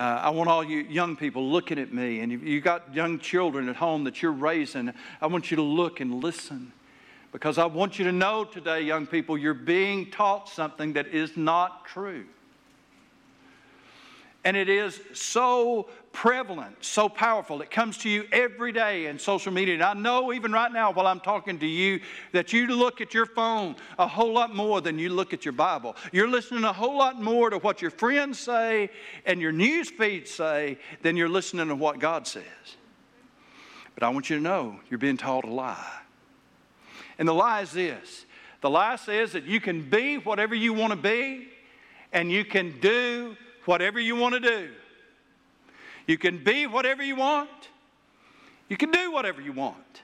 Uh, 0.00 0.18
I 0.22 0.30
want 0.30 0.48
all 0.48 0.64
you 0.64 0.78
young 0.78 1.14
people 1.14 1.50
looking 1.50 1.78
at 1.78 1.92
me, 1.92 2.20
and 2.20 2.32
you 2.32 2.62
got 2.62 2.94
young 2.94 3.18
children 3.18 3.68
at 3.68 3.76
home 3.76 4.04
that 4.04 4.22
you're 4.22 4.32
raising. 4.32 4.94
I 5.20 5.26
want 5.26 5.50
you 5.50 5.58
to 5.58 5.62
look 5.62 6.00
and 6.00 6.24
listen 6.24 6.72
because 7.32 7.58
I 7.58 7.66
want 7.66 7.98
you 7.98 8.06
to 8.06 8.12
know 8.12 8.44
today, 8.44 8.80
young 8.80 9.06
people, 9.06 9.36
you're 9.36 9.52
being 9.52 10.10
taught 10.10 10.48
something 10.48 10.94
that 10.94 11.08
is 11.08 11.36
not 11.36 11.84
true. 11.84 12.24
And 14.42 14.56
it 14.56 14.70
is 14.70 14.98
so 15.12 15.88
prevalent, 16.12 16.82
so 16.82 17.10
powerful. 17.10 17.60
It 17.60 17.70
comes 17.70 17.98
to 17.98 18.08
you 18.08 18.26
every 18.32 18.72
day 18.72 19.06
in 19.06 19.18
social 19.18 19.52
media. 19.52 19.74
And 19.74 19.82
I 19.82 19.92
know 19.92 20.32
even 20.32 20.50
right 20.50 20.72
now 20.72 20.92
while 20.92 21.06
I'm 21.06 21.20
talking 21.20 21.58
to 21.58 21.66
you 21.66 22.00
that 22.32 22.52
you 22.52 22.66
look 22.68 23.02
at 23.02 23.12
your 23.12 23.26
phone 23.26 23.76
a 23.98 24.06
whole 24.06 24.32
lot 24.32 24.54
more 24.54 24.80
than 24.80 24.98
you 24.98 25.10
look 25.10 25.34
at 25.34 25.44
your 25.44 25.52
Bible. 25.52 25.94
You're 26.10 26.28
listening 26.28 26.64
a 26.64 26.72
whole 26.72 26.96
lot 26.96 27.20
more 27.20 27.50
to 27.50 27.58
what 27.58 27.82
your 27.82 27.90
friends 27.90 28.38
say 28.38 28.88
and 29.26 29.42
your 29.42 29.52
news 29.52 29.90
feeds 29.90 30.30
say 30.30 30.78
than 31.02 31.18
you're 31.18 31.28
listening 31.28 31.68
to 31.68 31.74
what 31.74 31.98
God 31.98 32.26
says. 32.26 32.44
But 33.94 34.04
I 34.04 34.08
want 34.08 34.30
you 34.30 34.36
to 34.36 34.42
know 34.42 34.80
you're 34.88 34.98
being 34.98 35.18
taught 35.18 35.44
a 35.44 35.50
lie. 35.50 36.00
And 37.18 37.28
the 37.28 37.34
lie 37.34 37.60
is 37.60 37.72
this 37.72 38.24
the 38.62 38.70
lie 38.70 38.96
says 38.96 39.32
that 39.32 39.44
you 39.44 39.60
can 39.60 39.82
be 39.82 40.16
whatever 40.16 40.54
you 40.54 40.72
want 40.72 40.92
to 40.92 40.96
be 40.96 41.48
and 42.12 42.32
you 42.32 42.44
can 42.44 42.80
do 42.80 43.36
whatever 43.64 44.00
you 44.00 44.16
want 44.16 44.34
to 44.34 44.40
do. 44.40 44.70
You 46.06 46.18
can 46.18 46.42
be 46.42 46.66
whatever 46.66 47.02
you 47.02 47.16
want. 47.16 47.50
You 48.68 48.76
can 48.76 48.90
do 48.90 49.12
whatever 49.12 49.40
you 49.40 49.52
want. 49.52 50.02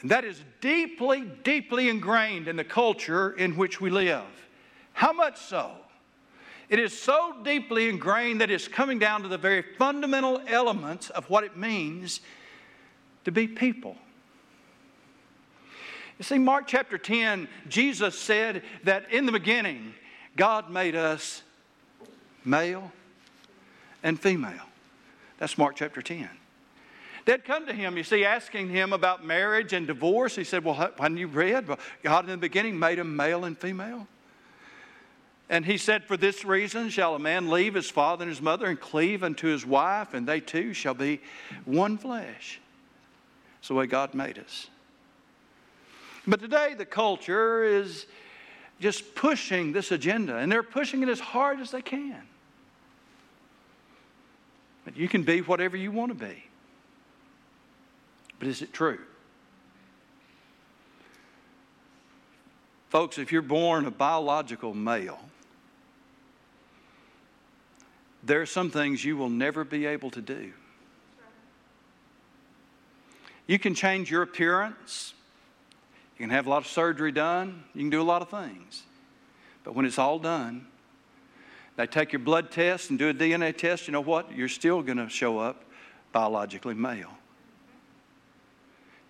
And 0.00 0.10
that 0.10 0.24
is 0.24 0.42
deeply, 0.60 1.22
deeply 1.42 1.88
ingrained 1.88 2.48
in 2.48 2.56
the 2.56 2.64
culture 2.64 3.32
in 3.32 3.56
which 3.56 3.80
we 3.80 3.90
live. 3.90 4.24
How 4.92 5.12
much 5.12 5.38
so? 5.38 5.72
It 6.68 6.78
is 6.78 6.98
so 6.98 7.36
deeply 7.44 7.88
ingrained 7.88 8.40
that 8.40 8.50
it's 8.50 8.68
coming 8.68 8.98
down 8.98 9.22
to 9.22 9.28
the 9.28 9.38
very 9.38 9.62
fundamental 9.78 10.42
elements 10.48 11.10
of 11.10 11.30
what 11.30 11.44
it 11.44 11.56
means 11.56 12.20
to 13.24 13.30
be 13.30 13.46
people. 13.46 13.96
You 16.18 16.24
see, 16.24 16.38
Mark 16.38 16.66
chapter 16.66 16.98
10, 16.98 17.48
Jesus 17.68 18.18
said 18.18 18.62
that 18.84 19.10
in 19.12 19.26
the 19.26 19.32
beginning, 19.32 19.94
God 20.36 20.70
made 20.70 20.96
us 20.96 21.42
male 22.46 22.92
and 24.02 24.20
female. 24.20 24.66
That's 25.38 25.58
Mark 25.58 25.76
chapter 25.76 26.00
10. 26.00 26.28
They'd 27.26 27.44
come 27.44 27.66
to 27.66 27.72
him, 27.72 27.96
you 27.96 28.04
see, 28.04 28.24
asking 28.24 28.68
him 28.68 28.92
about 28.92 29.24
marriage 29.24 29.72
and 29.72 29.86
divorce. 29.86 30.36
He 30.36 30.44
said, 30.44 30.64
Well, 30.64 30.74
hadn't 30.74 31.16
you 31.16 31.26
read? 31.26 31.68
God 32.02 32.24
in 32.24 32.30
the 32.30 32.36
beginning 32.36 32.78
made 32.78 32.98
them 32.98 33.16
male 33.16 33.44
and 33.44 33.58
female. 33.58 34.06
And 35.50 35.64
he 35.64 35.76
said, 35.76 36.04
For 36.04 36.16
this 36.16 36.44
reason 36.44 36.88
shall 36.88 37.16
a 37.16 37.18
man 37.18 37.50
leave 37.50 37.74
his 37.74 37.90
father 37.90 38.22
and 38.22 38.30
his 38.30 38.40
mother 38.40 38.66
and 38.66 38.78
cleave 38.78 39.24
unto 39.24 39.48
his 39.48 39.66
wife, 39.66 40.14
and 40.14 40.26
they 40.26 40.38
two 40.38 40.72
shall 40.72 40.94
be 40.94 41.20
one 41.64 41.98
flesh. 41.98 42.60
It's 43.58 43.68
the 43.68 43.74
way 43.74 43.86
God 43.86 44.14
made 44.14 44.38
us. 44.38 44.68
But 46.28 46.40
today, 46.40 46.74
the 46.76 46.86
culture 46.86 47.64
is 47.64 48.06
just 48.80 49.16
pushing 49.16 49.72
this 49.72 49.90
agenda, 49.90 50.36
and 50.36 50.50
they're 50.50 50.62
pushing 50.62 51.02
it 51.02 51.08
as 51.08 51.20
hard 51.20 51.60
as 51.60 51.72
they 51.72 51.82
can. 51.82 52.22
You 54.94 55.08
can 55.08 55.24
be 55.24 55.40
whatever 55.40 55.76
you 55.76 55.90
want 55.90 56.16
to 56.16 56.26
be. 56.26 56.44
But 58.38 58.48
is 58.48 58.62
it 58.62 58.72
true? 58.72 59.00
Folks, 62.88 63.18
if 63.18 63.32
you're 63.32 63.42
born 63.42 63.84
a 63.86 63.90
biological 63.90 64.72
male, 64.74 65.18
there 68.22 68.40
are 68.40 68.46
some 68.46 68.70
things 68.70 69.04
you 69.04 69.16
will 69.16 69.28
never 69.28 69.64
be 69.64 69.86
able 69.86 70.10
to 70.10 70.20
do. 70.20 70.52
You 73.46 73.58
can 73.58 73.74
change 73.74 74.10
your 74.10 74.22
appearance. 74.22 75.14
You 76.18 76.24
can 76.24 76.30
have 76.30 76.46
a 76.46 76.50
lot 76.50 76.58
of 76.58 76.66
surgery 76.66 77.12
done. 77.12 77.64
You 77.74 77.82
can 77.82 77.90
do 77.90 78.00
a 78.00 78.04
lot 78.04 78.22
of 78.22 78.30
things. 78.30 78.82
But 79.62 79.74
when 79.74 79.84
it's 79.84 79.98
all 79.98 80.18
done, 80.18 80.66
they 81.76 81.86
take 81.86 82.12
your 82.12 82.20
blood 82.20 82.50
test 82.50 82.90
and 82.90 82.98
do 82.98 83.10
a 83.10 83.14
DNA 83.14 83.56
test, 83.56 83.86
you 83.86 83.92
know 83.92 84.00
what? 84.00 84.32
You're 84.32 84.48
still 84.48 84.82
going 84.82 84.98
to 84.98 85.08
show 85.08 85.38
up 85.38 85.62
biologically 86.12 86.74
male. 86.74 87.12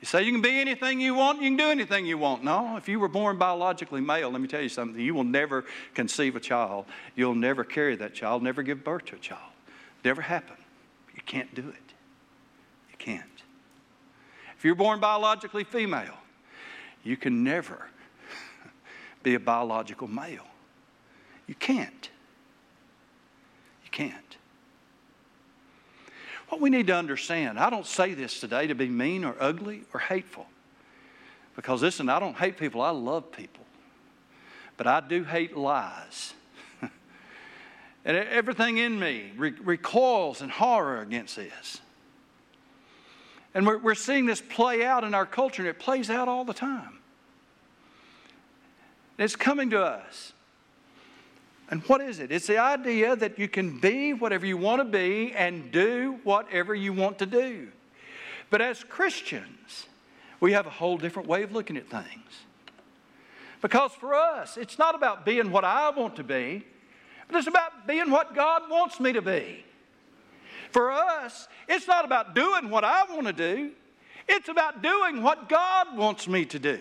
You 0.00 0.06
say 0.06 0.24
you 0.24 0.32
can 0.32 0.42
be 0.42 0.60
anything 0.60 1.00
you 1.00 1.14
want, 1.14 1.40
you 1.40 1.48
can 1.48 1.56
do 1.56 1.70
anything 1.70 2.04
you 2.04 2.18
want. 2.18 2.44
No, 2.44 2.76
if 2.76 2.88
you 2.88 3.00
were 3.00 3.08
born 3.08 3.38
biologically 3.38 4.00
male, 4.00 4.30
let 4.30 4.40
me 4.40 4.48
tell 4.48 4.60
you 4.60 4.68
something. 4.68 5.00
You 5.00 5.14
will 5.14 5.24
never 5.24 5.64
conceive 5.94 6.36
a 6.36 6.40
child. 6.40 6.84
You'll 7.14 7.34
never 7.34 7.64
carry 7.64 7.96
that 7.96 8.14
child, 8.14 8.42
never 8.42 8.62
give 8.62 8.84
birth 8.84 9.06
to 9.06 9.16
a 9.16 9.18
child. 9.18 9.52
Never 10.04 10.20
happen. 10.20 10.56
You 11.14 11.22
can't 11.24 11.54
do 11.54 11.68
it. 11.68 11.94
You 12.90 12.96
can't. 12.98 13.22
If 14.58 14.64
you're 14.64 14.74
born 14.74 15.00
biologically 15.00 15.64
female, 15.64 16.18
you 17.02 17.16
can 17.16 17.42
never 17.42 17.88
be 19.22 19.34
a 19.34 19.40
biological 19.40 20.08
male. 20.08 20.46
You 21.46 21.54
can't 21.54 22.10
can't. 23.96 24.36
What 26.50 26.60
we 26.60 26.68
need 26.68 26.86
to 26.88 26.94
understand, 26.94 27.58
I 27.58 27.70
don't 27.70 27.86
say 27.86 28.12
this 28.12 28.38
today 28.38 28.66
to 28.66 28.74
be 28.74 28.88
mean 28.88 29.24
or 29.24 29.34
ugly 29.40 29.84
or 29.94 30.00
hateful. 30.00 30.46
Because 31.56 31.80
listen, 31.80 32.10
I 32.10 32.20
don't 32.20 32.36
hate 32.36 32.58
people, 32.58 32.82
I 32.82 32.90
love 32.90 33.32
people. 33.32 33.64
But 34.76 34.86
I 34.86 35.00
do 35.00 35.24
hate 35.24 35.56
lies. 35.56 36.34
and 38.04 38.16
everything 38.16 38.76
in 38.76 38.98
me 38.98 39.32
recoils 39.36 40.42
in 40.42 40.50
horror 40.50 41.00
against 41.00 41.36
this. 41.36 41.80
And 43.54 43.66
we're, 43.66 43.78
we're 43.78 43.94
seeing 43.94 44.26
this 44.26 44.42
play 44.42 44.84
out 44.84 45.04
in 45.04 45.14
our 45.14 45.24
culture, 45.24 45.62
and 45.62 45.70
it 45.70 45.78
plays 45.78 46.10
out 46.10 46.28
all 46.28 46.44
the 46.44 46.52
time. 46.52 46.98
it's 49.18 49.36
coming 49.36 49.70
to 49.70 49.80
us. 49.80 50.34
And 51.70 51.82
what 51.82 52.00
is 52.00 52.20
it? 52.20 52.30
It's 52.30 52.46
the 52.46 52.58
idea 52.58 53.16
that 53.16 53.38
you 53.38 53.48
can 53.48 53.78
be 53.80 54.12
whatever 54.12 54.46
you 54.46 54.56
want 54.56 54.80
to 54.80 54.84
be 54.84 55.32
and 55.32 55.72
do 55.72 56.18
whatever 56.22 56.74
you 56.74 56.92
want 56.92 57.18
to 57.18 57.26
do. 57.26 57.68
But 58.50 58.62
as 58.62 58.84
Christians, 58.84 59.86
we 60.38 60.52
have 60.52 60.66
a 60.66 60.70
whole 60.70 60.96
different 60.96 61.28
way 61.28 61.42
of 61.42 61.52
looking 61.52 61.76
at 61.76 61.88
things. 61.88 62.44
Because 63.60 63.92
for 63.92 64.14
us, 64.14 64.56
it's 64.56 64.78
not 64.78 64.94
about 64.94 65.24
being 65.24 65.50
what 65.50 65.64
I 65.64 65.90
want 65.90 66.16
to 66.16 66.24
be, 66.24 66.64
but 67.26 67.38
it's 67.38 67.48
about 67.48 67.86
being 67.86 68.10
what 68.10 68.34
God 68.34 68.70
wants 68.70 69.00
me 69.00 69.12
to 69.12 69.22
be. 69.22 69.64
For 70.70 70.92
us, 70.92 71.48
it's 71.68 71.88
not 71.88 72.04
about 72.04 72.34
doing 72.34 72.70
what 72.70 72.84
I 72.84 73.04
want 73.12 73.26
to 73.26 73.32
do, 73.32 73.72
it's 74.28 74.48
about 74.48 74.82
doing 74.82 75.22
what 75.22 75.48
God 75.48 75.96
wants 75.96 76.28
me 76.28 76.44
to 76.44 76.58
do. 76.58 76.78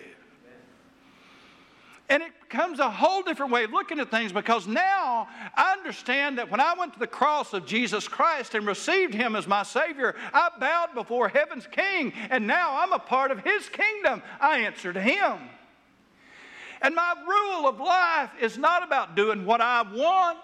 And 2.08 2.22
it 2.22 2.32
becomes 2.40 2.78
a 2.78 2.88
whole 2.88 3.22
different 3.22 3.50
way 3.50 3.64
of 3.64 3.72
looking 3.72 3.98
at 3.98 4.10
things 4.10 4.30
because 4.30 4.68
now 4.68 5.26
I 5.56 5.72
understand 5.72 6.38
that 6.38 6.50
when 6.50 6.60
I 6.60 6.74
went 6.78 6.92
to 6.92 6.98
the 7.00 7.06
cross 7.06 7.52
of 7.52 7.66
Jesus 7.66 8.06
Christ 8.06 8.54
and 8.54 8.64
received 8.64 9.12
Him 9.12 9.34
as 9.34 9.48
my 9.48 9.64
Savior, 9.64 10.14
I 10.32 10.50
bowed 10.60 10.94
before 10.94 11.28
heaven's 11.28 11.66
King, 11.66 12.12
and 12.30 12.46
now 12.46 12.78
I'm 12.80 12.92
a 12.92 12.98
part 12.98 13.32
of 13.32 13.40
His 13.40 13.68
kingdom. 13.68 14.22
I 14.40 14.60
answer 14.60 14.92
to 14.92 15.00
Him. 15.00 15.38
And 16.80 16.94
my 16.94 17.14
rule 17.26 17.68
of 17.68 17.80
life 17.80 18.30
is 18.40 18.56
not 18.56 18.84
about 18.84 19.16
doing 19.16 19.44
what 19.44 19.60
I 19.60 19.82
want, 19.82 20.38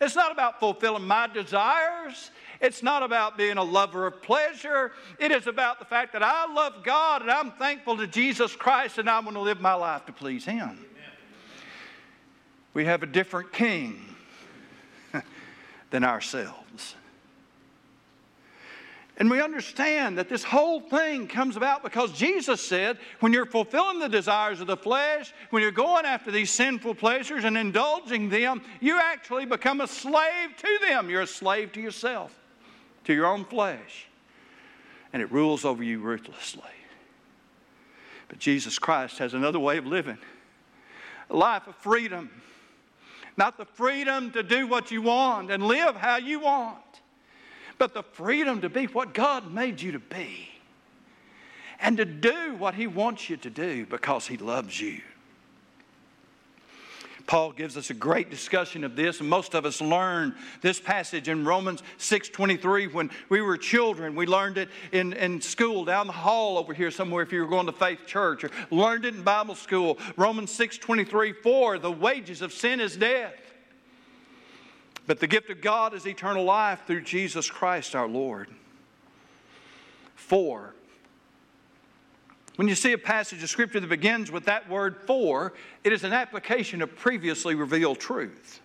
it's 0.00 0.14
not 0.14 0.30
about 0.30 0.60
fulfilling 0.60 1.06
my 1.06 1.26
desires. 1.26 2.30
It's 2.60 2.82
not 2.82 3.02
about 3.02 3.36
being 3.36 3.56
a 3.56 3.62
lover 3.62 4.06
of 4.06 4.22
pleasure. 4.22 4.92
It 5.18 5.32
is 5.32 5.46
about 5.46 5.78
the 5.78 5.84
fact 5.84 6.12
that 6.12 6.22
I 6.22 6.52
love 6.52 6.82
God 6.84 7.22
and 7.22 7.30
I'm 7.30 7.52
thankful 7.52 7.96
to 7.98 8.06
Jesus 8.06 8.54
Christ 8.56 8.98
and 8.98 9.08
I'm 9.08 9.24
going 9.24 9.34
to 9.34 9.40
live 9.40 9.60
my 9.60 9.74
life 9.74 10.06
to 10.06 10.12
please 10.12 10.44
Him. 10.44 10.84
We 12.72 12.84
have 12.86 13.02
a 13.02 13.06
different 13.06 13.52
king 13.52 14.00
than 15.90 16.04
ourselves. 16.04 16.96
And 19.16 19.30
we 19.30 19.40
understand 19.40 20.18
that 20.18 20.28
this 20.28 20.42
whole 20.42 20.80
thing 20.80 21.28
comes 21.28 21.56
about 21.56 21.84
because 21.84 22.10
Jesus 22.12 22.60
said, 22.60 22.98
when 23.20 23.32
you're 23.32 23.46
fulfilling 23.46 24.00
the 24.00 24.08
desires 24.08 24.60
of 24.60 24.66
the 24.66 24.76
flesh, 24.76 25.32
when 25.50 25.62
you're 25.62 25.70
going 25.70 26.04
after 26.04 26.32
these 26.32 26.50
sinful 26.50 26.96
pleasures 26.96 27.44
and 27.44 27.56
indulging 27.56 28.28
them, 28.28 28.60
you 28.80 28.98
actually 28.98 29.46
become 29.46 29.80
a 29.80 29.86
slave 29.86 30.56
to 30.56 30.78
them. 30.88 31.08
You're 31.08 31.22
a 31.22 31.26
slave 31.28 31.70
to 31.72 31.80
yourself, 31.80 32.36
to 33.04 33.14
your 33.14 33.26
own 33.26 33.44
flesh. 33.44 34.06
And 35.12 35.22
it 35.22 35.30
rules 35.30 35.64
over 35.64 35.82
you 35.82 36.00
ruthlessly. 36.00 36.62
But 38.28 38.38
Jesus 38.38 38.78
Christ 38.78 39.18
has 39.18 39.34
another 39.34 39.60
way 39.60 39.78
of 39.78 39.86
living 39.86 40.18
a 41.30 41.36
life 41.36 41.66
of 41.66 41.74
freedom. 41.76 42.30
Not 43.36 43.56
the 43.56 43.64
freedom 43.64 44.30
to 44.32 44.42
do 44.42 44.66
what 44.66 44.90
you 44.90 45.02
want 45.02 45.50
and 45.50 45.62
live 45.66 45.96
how 45.96 46.16
you 46.16 46.40
want 46.40 46.78
but 47.78 47.94
the 47.94 48.02
freedom 48.02 48.60
to 48.60 48.68
be 48.68 48.86
what 48.86 49.14
God 49.14 49.52
made 49.52 49.80
you 49.80 49.92
to 49.92 49.98
be 49.98 50.48
and 51.80 51.96
to 51.96 52.04
do 52.04 52.54
what 52.56 52.74
He 52.74 52.86
wants 52.86 53.28
you 53.28 53.36
to 53.38 53.50
do 53.50 53.86
because 53.86 54.26
He 54.26 54.36
loves 54.36 54.80
you. 54.80 55.00
Paul 57.34 57.50
gives 57.50 57.76
us 57.76 57.90
a 57.90 57.94
great 57.94 58.30
discussion 58.30 58.84
of 58.84 58.94
this, 58.94 59.18
and 59.18 59.28
most 59.28 59.56
of 59.56 59.66
us 59.66 59.80
learned 59.80 60.34
this 60.60 60.78
passage 60.78 61.28
in 61.28 61.44
Romans 61.44 61.82
6.23 61.98 62.92
when 62.92 63.10
we 63.28 63.40
were 63.40 63.56
children. 63.56 64.14
We 64.14 64.24
learned 64.24 64.56
it 64.56 64.68
in, 64.92 65.14
in 65.14 65.40
school 65.40 65.84
down 65.84 66.06
the 66.06 66.12
hall 66.12 66.58
over 66.58 66.72
here 66.72 66.92
somewhere 66.92 67.24
if 67.24 67.32
you 67.32 67.40
were 67.40 67.48
going 67.48 67.66
to 67.66 67.72
Faith 67.72 68.06
Church, 68.06 68.44
or 68.44 68.50
learned 68.70 69.04
it 69.04 69.16
in 69.16 69.24
Bible 69.24 69.56
school. 69.56 69.98
Romans 70.16 70.56
6.23, 70.56 71.34
for 71.42 71.76
the 71.76 71.90
wages 71.90 72.40
of 72.40 72.52
sin 72.52 72.78
is 72.78 72.96
death. 72.96 73.34
But 75.08 75.18
the 75.18 75.26
gift 75.26 75.50
of 75.50 75.60
God 75.60 75.92
is 75.92 76.06
eternal 76.06 76.44
life 76.44 76.82
through 76.86 77.00
Jesus 77.00 77.50
Christ 77.50 77.96
our 77.96 78.06
Lord. 78.06 78.46
For. 80.14 80.72
When 82.56 82.68
you 82.68 82.74
see 82.74 82.92
a 82.92 82.98
passage 82.98 83.42
of 83.42 83.50
Scripture 83.50 83.80
that 83.80 83.88
begins 83.88 84.30
with 84.30 84.44
that 84.44 84.68
word 84.68 84.96
for, 85.06 85.52
it 85.82 85.92
is 85.92 86.04
an 86.04 86.12
application 86.12 86.82
of 86.82 86.94
previously 86.96 87.54
revealed 87.54 87.98
truth. 87.98 88.60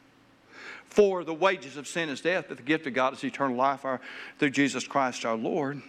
For 0.85 1.23
the 1.23 1.33
wages 1.33 1.77
of 1.77 1.87
sin 1.87 2.09
is 2.09 2.21
death, 2.21 2.45
but 2.47 2.57
the 2.57 2.63
gift 2.63 2.85
of 2.87 2.93
God 2.93 3.13
is 3.13 3.23
eternal 3.23 3.55
life 3.55 3.85
our, 3.85 3.99
through 4.37 4.51
Jesus 4.51 4.87
Christ 4.87 5.25
our 5.25 5.35
Lord. 5.35 5.81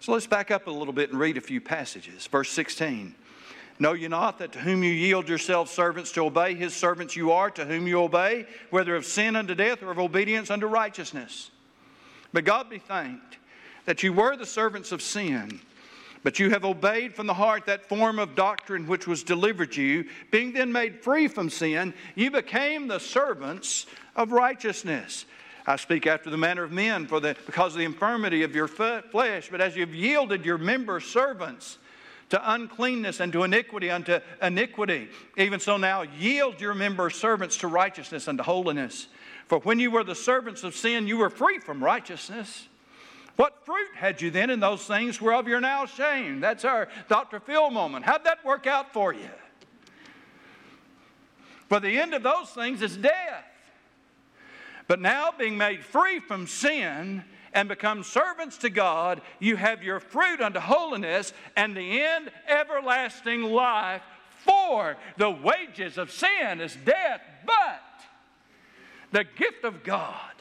So 0.00 0.12
let's 0.12 0.26
back 0.26 0.50
up 0.50 0.66
a 0.66 0.70
little 0.70 0.92
bit 0.92 1.10
and 1.10 1.18
read 1.18 1.36
a 1.36 1.40
few 1.40 1.60
passages. 1.60 2.26
Verse 2.26 2.50
16. 2.50 3.14
Know 3.78 3.94
you 3.94 4.08
not 4.08 4.38
that 4.38 4.52
to 4.52 4.58
whom 4.60 4.84
you 4.84 4.92
yield 4.92 5.28
yourselves 5.28 5.70
servants 5.70 6.12
to 6.12 6.22
obey, 6.22 6.54
his 6.54 6.74
servants 6.74 7.16
you 7.16 7.32
are, 7.32 7.50
to 7.50 7.64
whom 7.64 7.86
you 7.86 8.00
obey, 8.00 8.46
whether 8.70 8.94
of 8.94 9.04
sin 9.04 9.34
unto 9.34 9.54
death 9.54 9.82
or 9.82 9.90
of 9.90 9.98
obedience 9.98 10.50
unto 10.50 10.66
righteousness? 10.66 11.50
But 12.32 12.44
God 12.44 12.70
be 12.70 12.78
thanked 12.78 13.38
that 13.84 14.02
you 14.02 14.12
were 14.12 14.36
the 14.36 14.46
servants 14.46 14.92
of 14.92 15.02
sin, 15.02 15.60
but 16.22 16.38
you 16.38 16.50
have 16.50 16.64
obeyed 16.64 17.14
from 17.14 17.26
the 17.26 17.34
heart 17.34 17.66
that 17.66 17.88
form 17.88 18.18
of 18.18 18.34
doctrine 18.34 18.86
which 18.86 19.06
was 19.06 19.22
delivered 19.22 19.76
you. 19.76 20.04
Being 20.30 20.52
then 20.52 20.72
made 20.72 21.02
free 21.02 21.28
from 21.28 21.50
sin, 21.50 21.94
you 22.14 22.30
became 22.30 22.88
the 22.88 23.00
servants 23.00 23.86
of 24.14 24.32
righteousness. 24.32 25.24
I 25.66 25.76
speak 25.76 26.06
after 26.06 26.30
the 26.30 26.36
manner 26.36 26.64
of 26.64 26.72
men, 26.72 27.06
for 27.06 27.20
the, 27.20 27.36
because 27.46 27.74
of 27.74 27.78
the 27.78 27.84
infirmity 27.84 28.42
of 28.42 28.54
your 28.54 28.68
flesh. 28.68 29.48
But 29.50 29.60
as 29.60 29.76
you've 29.76 29.94
yielded 29.94 30.44
your 30.44 30.58
members 30.58 31.04
servants 31.04 31.78
to 32.30 32.52
uncleanness 32.52 33.20
and 33.20 33.32
to 33.32 33.44
iniquity 33.44 33.90
unto 33.90 34.18
iniquity. 34.40 35.08
Even 35.36 35.60
so 35.60 35.76
now 35.76 36.02
yield 36.02 36.60
your 36.60 36.74
members 36.74 37.14
servants 37.14 37.58
to 37.58 37.68
righteousness 37.68 38.26
and 38.26 38.38
to 38.38 38.42
holiness. 38.42 39.08
For 39.46 39.58
when 39.58 39.78
you 39.78 39.90
were 39.90 40.02
the 40.02 40.14
servants 40.14 40.64
of 40.64 40.74
sin, 40.74 41.06
you 41.06 41.18
were 41.18 41.30
free 41.30 41.58
from 41.58 41.84
righteousness. 41.84 42.68
What 43.36 43.64
fruit 43.64 43.88
had 43.94 44.20
you 44.20 44.30
then 44.30 44.50
in 44.50 44.60
those 44.60 44.84
things 44.84 45.20
whereof 45.20 45.48
you're 45.48 45.60
now 45.60 45.84
ashamed? 45.84 46.42
That's 46.42 46.64
our 46.64 46.88
Dr. 47.08 47.40
Phil 47.40 47.70
moment. 47.70 48.04
How'd 48.04 48.24
that 48.24 48.44
work 48.44 48.66
out 48.66 48.92
for 48.92 49.12
you? 49.12 49.30
For 51.68 51.80
the 51.80 51.98
end 51.98 52.12
of 52.12 52.22
those 52.22 52.50
things 52.50 52.82
is 52.82 52.96
death. 52.96 53.44
But 54.88 55.00
now, 55.00 55.30
being 55.36 55.56
made 55.56 55.84
free 55.84 56.20
from 56.20 56.46
sin, 56.46 57.24
and 57.52 57.68
become 57.68 58.02
servants 58.02 58.58
to 58.58 58.70
God, 58.70 59.20
you 59.38 59.56
have 59.56 59.82
your 59.82 60.00
fruit 60.00 60.40
unto 60.40 60.58
holiness 60.58 61.32
and 61.56 61.76
the 61.76 62.02
end 62.02 62.30
everlasting 62.48 63.42
life. 63.42 64.02
For 64.44 64.96
the 65.18 65.30
wages 65.30 65.98
of 65.98 66.10
sin 66.10 66.60
is 66.60 66.76
death, 66.84 67.20
but 67.46 67.82
the 69.12 69.24
gift 69.24 69.64
of 69.64 69.84
God 69.84 70.31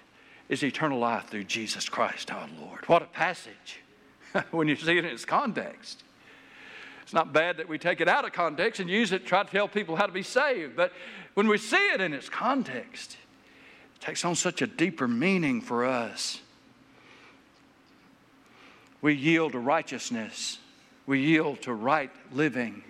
is 0.51 0.63
eternal 0.63 0.99
life 0.99 1.29
through 1.29 1.45
Jesus 1.45 1.87
Christ 1.87 2.29
our 2.29 2.47
Lord. 2.59 2.87
What 2.87 3.01
a 3.01 3.05
passage 3.05 3.79
when 4.51 4.67
you 4.67 4.75
see 4.75 4.97
it 4.97 5.05
in 5.05 5.11
its 5.11 5.25
context. 5.25 6.03
It's 7.01 7.13
not 7.13 7.31
bad 7.33 7.57
that 7.57 7.69
we 7.69 7.77
take 7.77 8.01
it 8.01 8.09
out 8.09 8.25
of 8.25 8.33
context 8.33 8.81
and 8.81 8.89
use 8.89 9.13
it 9.13 9.19
to 9.19 9.25
try 9.25 9.43
to 9.43 9.49
tell 9.49 9.67
people 9.69 9.95
how 9.95 10.05
to 10.05 10.11
be 10.11 10.23
saved, 10.23 10.75
but 10.75 10.91
when 11.35 11.47
we 11.47 11.57
see 11.57 11.89
it 11.93 12.01
in 12.01 12.13
its 12.13 12.27
context, 12.27 13.17
it 13.95 14.01
takes 14.01 14.25
on 14.25 14.35
such 14.35 14.61
a 14.61 14.67
deeper 14.67 15.07
meaning 15.07 15.61
for 15.61 15.85
us 15.85 16.41
we 19.01 19.15
yield 19.15 19.53
to 19.53 19.59
righteousness, 19.59 20.59
we 21.07 21.21
yield 21.21 21.61
to 21.63 21.73
right 21.73 22.11
living. 22.31 22.83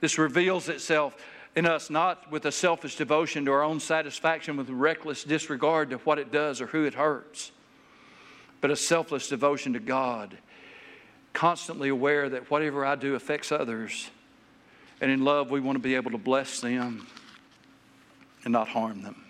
This 0.00 0.16
reveals 0.16 0.68
itself 0.68 1.16
in 1.58 1.66
us 1.66 1.90
not 1.90 2.30
with 2.30 2.44
a 2.44 2.52
selfish 2.52 2.94
devotion 2.94 3.44
to 3.44 3.50
our 3.50 3.64
own 3.64 3.80
satisfaction, 3.80 4.56
with 4.56 4.70
reckless 4.70 5.24
disregard 5.24 5.90
to 5.90 5.96
what 5.98 6.16
it 6.16 6.30
does 6.30 6.60
or 6.60 6.68
who 6.68 6.84
it 6.84 6.94
hurts, 6.94 7.50
but 8.60 8.70
a 8.70 8.76
selfless 8.76 9.26
devotion 9.26 9.72
to 9.72 9.80
God, 9.80 10.38
constantly 11.32 11.88
aware 11.88 12.28
that 12.28 12.48
whatever 12.48 12.86
I 12.86 12.94
do 12.94 13.16
affects 13.16 13.50
others. 13.50 14.08
And 15.00 15.10
in 15.10 15.24
love, 15.24 15.50
we 15.50 15.58
want 15.58 15.74
to 15.74 15.80
be 15.80 15.96
able 15.96 16.12
to 16.12 16.18
bless 16.18 16.60
them 16.60 17.08
and 18.44 18.52
not 18.52 18.68
harm 18.68 19.02
them. 19.02 19.24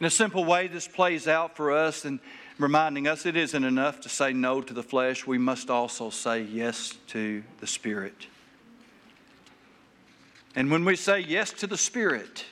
In 0.00 0.06
a 0.06 0.10
simple 0.10 0.44
way, 0.44 0.66
this 0.66 0.86
plays 0.86 1.28
out 1.28 1.56
for 1.56 1.72
us, 1.72 2.04
and 2.04 2.20
reminding 2.58 3.08
us 3.08 3.24
it 3.24 3.36
isn't 3.36 3.64
enough 3.64 4.02
to 4.02 4.10
say 4.10 4.34
no 4.34 4.60
to 4.60 4.74
the 4.74 4.82
flesh, 4.82 5.26
we 5.26 5.38
must 5.38 5.70
also 5.70 6.10
say 6.10 6.42
yes 6.42 6.98
to 7.06 7.42
the 7.60 7.66
Spirit. 7.66 8.26
And 10.54 10.70
when 10.70 10.84
we 10.84 10.96
say 10.96 11.20
yes 11.20 11.52
to 11.54 11.66
the 11.66 11.76
Spirit, 11.76 12.44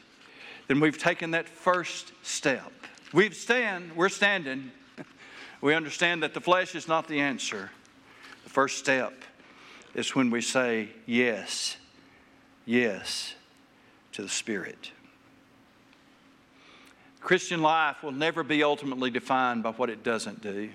then 0.68 0.80
we've 0.80 0.98
taken 0.98 1.32
that 1.32 1.48
first 1.48 2.12
step. 2.22 2.72
We've 3.12 3.34
stand, 3.34 3.96
we're 3.96 4.08
standing. 4.08 4.70
We 5.60 5.74
understand 5.74 6.22
that 6.22 6.34
the 6.34 6.40
flesh 6.40 6.76
is 6.76 6.86
not 6.86 7.08
the 7.08 7.18
answer. 7.18 7.72
The 8.44 8.50
first 8.50 8.78
step 8.78 9.24
is 9.92 10.14
when 10.14 10.30
we 10.30 10.40
say 10.40 10.90
yes, 11.04 11.76
yes 12.64 13.34
to 14.12 14.22
the 14.22 14.28
Spirit. 14.28 14.92
Christian 17.20 17.60
life 17.60 18.04
will 18.04 18.12
never 18.12 18.44
be 18.44 18.62
ultimately 18.62 19.10
defined 19.10 19.64
by 19.64 19.72
what 19.72 19.90
it 19.90 20.04
doesn't 20.04 20.40
do, 20.40 20.70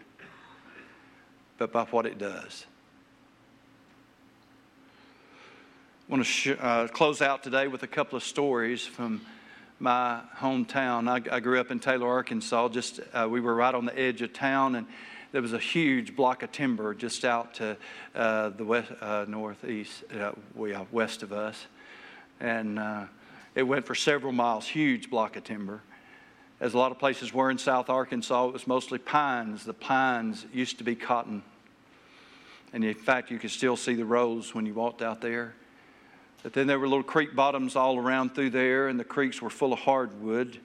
but 1.58 1.72
by 1.72 1.86
what 1.86 2.06
it 2.06 2.18
does. 2.18 2.66
I 6.08 6.12
want 6.12 6.26
to 6.26 6.30
sh- 6.30 6.58
uh, 6.60 6.88
close 6.90 7.22
out 7.22 7.44
today 7.44 7.70
with 7.70 7.84
a 7.84 7.88
couple 7.88 8.18
of 8.18 8.24
stories 8.24 8.86
from 8.86 9.22
my 9.80 10.20
hometown. 10.38 11.08
I, 11.08 11.36
I 11.36 11.40
grew 11.40 11.62
up 11.62 11.72
in 11.72 11.80
Taylor, 11.80 12.08
Arkansas. 12.08 12.68
Just 12.70 13.00
uh, 13.14 13.26
we 13.30 13.40
were 13.40 13.56
right 13.56 13.74
on 13.74 13.86
the 13.86 13.98
edge 13.98 14.22
of 14.22 14.34
town, 14.34 14.76
and 14.76 14.86
there 15.32 15.42
was 15.42 15.54
a 15.54 15.60
huge 15.60 16.14
block 16.14 16.44
of 16.44 16.52
timber 16.52 16.94
just 16.94 17.24
out 17.24 17.54
to 17.56 17.78
uh, 18.16 18.50
the 18.50 18.66
west, 18.66 18.92
uh, 19.00 19.24
northeast, 19.30 20.04
uh, 20.20 20.34
west 20.92 21.24
of 21.24 21.32
us, 21.32 21.68
and 22.42 22.80
uh, 22.80 23.06
it 23.56 23.64
went 23.64 23.86
for 23.86 23.96
several 23.96 24.34
miles. 24.34 24.68
Huge 24.68 25.10
block 25.10 25.38
of 25.38 25.46
timber 25.46 25.82
as 26.60 26.74
a 26.74 26.78
lot 26.78 26.92
of 26.92 27.00
places 27.00 27.34
were 27.34 27.50
in 27.50 27.58
South 27.58 27.90
Arkansas, 27.90 28.48
it 28.48 28.54
was 28.54 28.68
mostly 28.68 29.00
pines. 29.00 29.64
The 29.64 29.74
pines 29.74 30.46
used 30.54 30.80
to 30.80 30.84
be 30.84 30.96
cotton. 30.96 31.44
And 32.74 32.84
in 32.84 32.94
fact, 32.94 33.32
you 33.32 33.40
could 33.40 33.52
still 33.52 33.78
see 33.78 33.94
the 33.94 34.06
rows 34.06 34.54
when 34.54 34.66
you 34.66 34.74
walked 34.74 35.02
out 35.02 35.22
there. 35.22 35.56
But 36.44 36.52
then 36.52 36.68
there 36.68 36.78
were 36.78 36.88
little 36.88 37.04
creek 37.04 37.36
bottoms 37.36 37.78
all 37.78 37.98
around 37.98 38.36
through 38.36 38.50
there, 38.50 38.90
and 38.90 39.00
the 39.00 39.06
creeks 39.06 39.42
were 39.42 39.50
full 39.50 39.72
of 39.72 39.80
hardwood. 39.80 40.60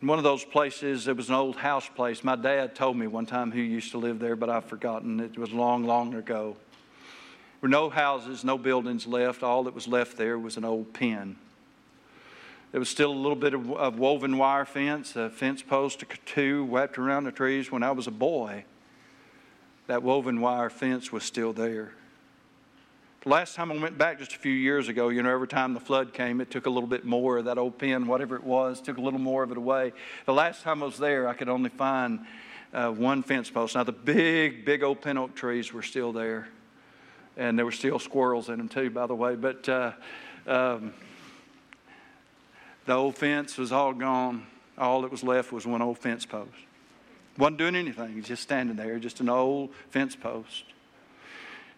In 0.00 0.08
one 0.08 0.18
of 0.18 0.24
those 0.24 0.44
places, 0.44 1.06
there 1.06 1.14
was 1.14 1.28
an 1.28 1.34
old 1.34 1.56
house 1.56 1.88
place. 1.88 2.22
My 2.22 2.36
dad 2.36 2.76
told 2.76 2.96
me 2.96 3.08
one 3.08 3.26
time 3.26 3.50
who 3.50 3.60
used 3.60 3.90
to 3.90 3.98
live 3.98 4.20
there, 4.20 4.36
but 4.36 4.48
I've 4.48 4.66
forgotten. 4.66 5.18
It 5.18 5.36
was 5.36 5.52
long, 5.52 5.84
long 5.84 6.14
ago. 6.14 6.56
There 7.60 7.62
were 7.62 7.68
no 7.68 7.90
houses, 7.90 8.44
no 8.44 8.56
buildings 8.56 9.06
left. 9.08 9.42
All 9.42 9.64
that 9.64 9.74
was 9.74 9.88
left 9.88 10.16
there 10.16 10.38
was 10.38 10.56
an 10.56 10.64
old 10.64 10.92
pen. 10.92 11.36
There 12.70 12.80
was 12.80 12.88
still 12.88 13.12
a 13.12 13.14
little 13.14 13.36
bit 13.36 13.54
of, 13.54 13.72
of 13.72 13.98
woven 13.98 14.36
wire 14.36 14.64
fence, 14.64 15.16
a 15.16 15.30
fence 15.30 15.62
post 15.62 16.02
or 16.02 16.06
two 16.26 16.66
wrapped 16.66 16.98
around 16.98 17.24
the 17.24 17.32
trees. 17.32 17.72
When 17.72 17.82
I 17.82 17.92
was 17.92 18.06
a 18.06 18.12
boy, 18.12 18.64
that 19.86 20.02
woven 20.02 20.40
wire 20.40 20.70
fence 20.70 21.10
was 21.10 21.24
still 21.24 21.52
there. 21.52 21.92
Last 23.26 23.54
time 23.54 23.72
I 23.72 23.78
went 23.78 23.96
back 23.96 24.18
just 24.18 24.34
a 24.34 24.38
few 24.38 24.52
years 24.52 24.88
ago, 24.88 25.08
you 25.08 25.22
know, 25.22 25.32
every 25.32 25.48
time 25.48 25.72
the 25.72 25.80
flood 25.80 26.12
came, 26.12 26.42
it 26.42 26.50
took 26.50 26.66
a 26.66 26.70
little 26.70 26.86
bit 26.86 27.06
more 27.06 27.38
of 27.38 27.46
that 27.46 27.56
old 27.56 27.78
pen, 27.78 28.06
whatever 28.06 28.36
it 28.36 28.44
was, 28.44 28.82
took 28.82 28.98
a 28.98 29.00
little 29.00 29.18
more 29.18 29.42
of 29.42 29.50
it 29.50 29.56
away. 29.56 29.94
The 30.26 30.34
last 30.34 30.62
time 30.62 30.82
I 30.82 30.86
was 30.86 30.98
there, 30.98 31.26
I 31.26 31.32
could 31.32 31.48
only 31.48 31.70
find 31.70 32.26
uh, 32.74 32.90
one 32.90 33.22
fence 33.22 33.48
post. 33.48 33.76
Now, 33.76 33.84
the 33.84 33.92
big, 33.92 34.66
big 34.66 34.82
old 34.82 35.00
pin 35.00 35.16
oak 35.16 35.34
trees 35.34 35.72
were 35.72 35.80
still 35.80 36.12
there, 36.12 36.48
and 37.38 37.56
there 37.56 37.64
were 37.64 37.72
still 37.72 37.98
squirrels 37.98 38.50
in 38.50 38.58
them, 38.58 38.68
too, 38.68 38.90
by 38.90 39.06
the 39.06 39.14
way. 39.14 39.36
But 39.36 39.66
uh, 39.70 39.92
um, 40.46 40.92
the 42.84 42.92
old 42.92 43.16
fence 43.16 43.56
was 43.56 43.72
all 43.72 43.94
gone. 43.94 44.46
All 44.76 45.00
that 45.00 45.10
was 45.10 45.22
left 45.22 45.50
was 45.50 45.66
one 45.66 45.80
old 45.80 45.96
fence 45.96 46.26
post. 46.26 46.50
Wasn't 47.38 47.56
doing 47.56 47.74
anything, 47.74 48.22
just 48.22 48.42
standing 48.42 48.76
there, 48.76 48.98
just 48.98 49.20
an 49.20 49.30
old 49.30 49.70
fence 49.88 50.14
post. 50.14 50.64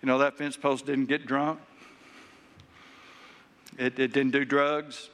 You 0.03 0.07
know, 0.07 0.19
that 0.19 0.37
fence 0.37 0.57
post 0.57 0.87
didn't 0.87 1.07
get 1.07 1.27
drunk, 1.27 1.61
it, 3.79 3.99
it 3.99 4.13
didn't 4.13 4.33
do 4.33 4.45
drugs, 4.45 5.09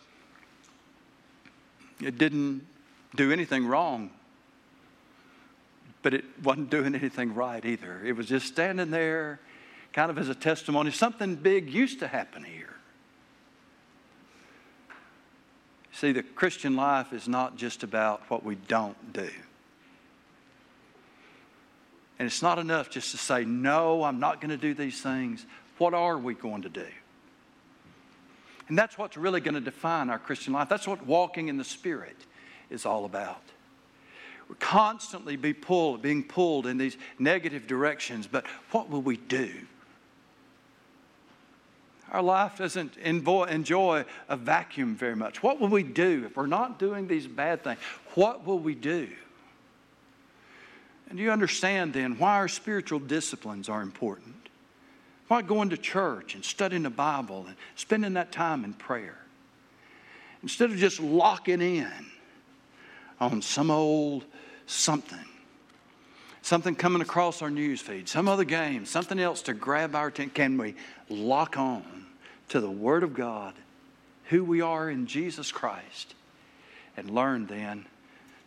it 2.01 2.19
didn't 2.19 2.67
do 3.15 3.33
anything 3.33 3.67
wrong. 3.67 4.11
But 6.03 6.15
it 6.15 6.25
wasn't 6.43 6.69
doing 6.71 6.97
anything 6.97 7.33
right 7.33 7.65
either. 7.65 8.05
It 8.05 8.17
was 8.17 8.27
just 8.27 8.47
standing 8.47 8.91
there, 8.91 9.39
kind 9.93 10.11
of 10.11 10.19
as 10.19 10.29
a 10.29 10.35
testimony. 10.35 10.91
Something 10.91 11.37
big 11.37 11.71
used 11.71 12.01
to 12.01 12.09
happen 12.09 12.43
here. 12.43 12.75
See, 15.93 16.11
the 16.11 16.25
Christian 16.25 16.75
life 16.75 17.13
is 17.13 17.29
not 17.29 17.57
just 17.57 17.85
about 17.85 18.23
what 18.29 18.43
we 18.43 18.57
don't 18.57 19.13
do. 19.13 19.31
And 22.19 22.27
it's 22.27 22.43
not 22.43 22.59
enough 22.59 22.91
just 22.91 23.11
to 23.13 23.17
say, 23.17 23.45
no, 23.45 24.05
I'm 24.05 24.21
not 24.21 24.41
going 24.41 24.51
to 24.51 24.57
do 24.57 24.75
these 24.75 25.01
things. 25.01 25.45
What 25.79 25.95
are 25.95 26.19
we 26.19 26.35
going 26.35 26.63
to 26.63 26.69
do? 26.69 26.87
And 28.69 28.79
that's 28.79 28.97
what's 28.97 29.17
really 29.17 29.41
going 29.41 29.55
to 29.55 29.61
define 29.61 30.09
our 30.09 30.19
Christian 30.19 30.53
life. 30.53 30.69
That's 30.69 30.87
what 30.87 31.05
walking 31.05 31.49
in 31.49 31.59
the 31.59 31.65
Spirit 31.65 32.17
is 32.71 32.87
all 32.87 33.05
about. 33.05 33.43
We're 34.49 34.55
constantly 34.57 35.37
be 35.37 35.53
pulled, 35.53 36.03
being 36.03 36.23
pulled 36.23 36.67
in 36.67 36.79
these 36.79 36.97
negative 37.19 37.67
directions, 37.67 38.27
but 38.27 38.47
what 38.71 38.89
will 38.89 39.03
we 39.03 39.17
do? 39.17 39.51
Our 42.11 42.23
life 42.23 42.59
doesn't 42.59 42.99
enjoy 42.99 44.05
a 44.29 44.37
vacuum 44.37 44.95
very 44.95 45.17
much. 45.17 45.43
What 45.43 45.59
will 45.59 45.69
we 45.69 45.83
do 45.83 46.25
if 46.27 46.37
we're 46.37 46.47
not 46.47 46.79
doing 46.79 47.09
these 47.09 47.27
bad 47.27 47.65
things? 47.65 47.79
What 48.15 48.47
will 48.47 48.59
we 48.59 48.75
do? 48.75 49.09
And 51.13 51.21
you 51.21 51.31
understand 51.31 51.93
then 51.93 52.17
why 52.17 52.37
our 52.37 52.49
spiritual 52.49 52.99
disciplines 52.99 53.69
are 53.69 53.83
important. 53.83 54.49
Why 55.29 55.43
going 55.43 55.69
to 55.69 55.77
church 55.77 56.35
and 56.35 56.43
studying 56.43 56.85
the 56.85 56.91
Bible 56.91 57.45
and 57.47 57.57
spending 57.77 58.15
that 58.15 58.33
time 58.33 58.65
in 58.65 58.73
prayer. 58.73 59.19
Instead 60.43 60.71
of 60.71 60.79
just 60.79 61.01
locking 61.01 61.61
in 61.61 61.93
on 63.21 63.43
some 63.43 63.71
old 63.71 64.25
something, 64.65 65.27
something 66.41 66.75
coming 66.75 67.03
across 67.03 67.43
our 67.43 67.51
news 67.51 67.83
feed, 67.83 68.09
some 68.09 68.27
other 68.27 68.45
game, 68.45 68.87
something 68.87 69.19
else 69.19 69.43
to 69.43 69.53
grab 69.53 69.95
our 69.95 70.07
attention, 70.07 70.33
can 70.33 70.57
we 70.57 70.75
lock 71.11 71.59
on 71.59 72.07
to 72.49 72.59
the 72.59 72.71
Word 72.71 73.03
of 73.03 73.13
God, 73.13 73.53
who 74.31 74.43
we 74.45 74.63
are 74.63 74.89
in 74.89 75.07
Jesus 75.07 75.53
Christ, 75.53 76.15
and 76.97 77.11
learn 77.11 77.45
then 77.45 77.85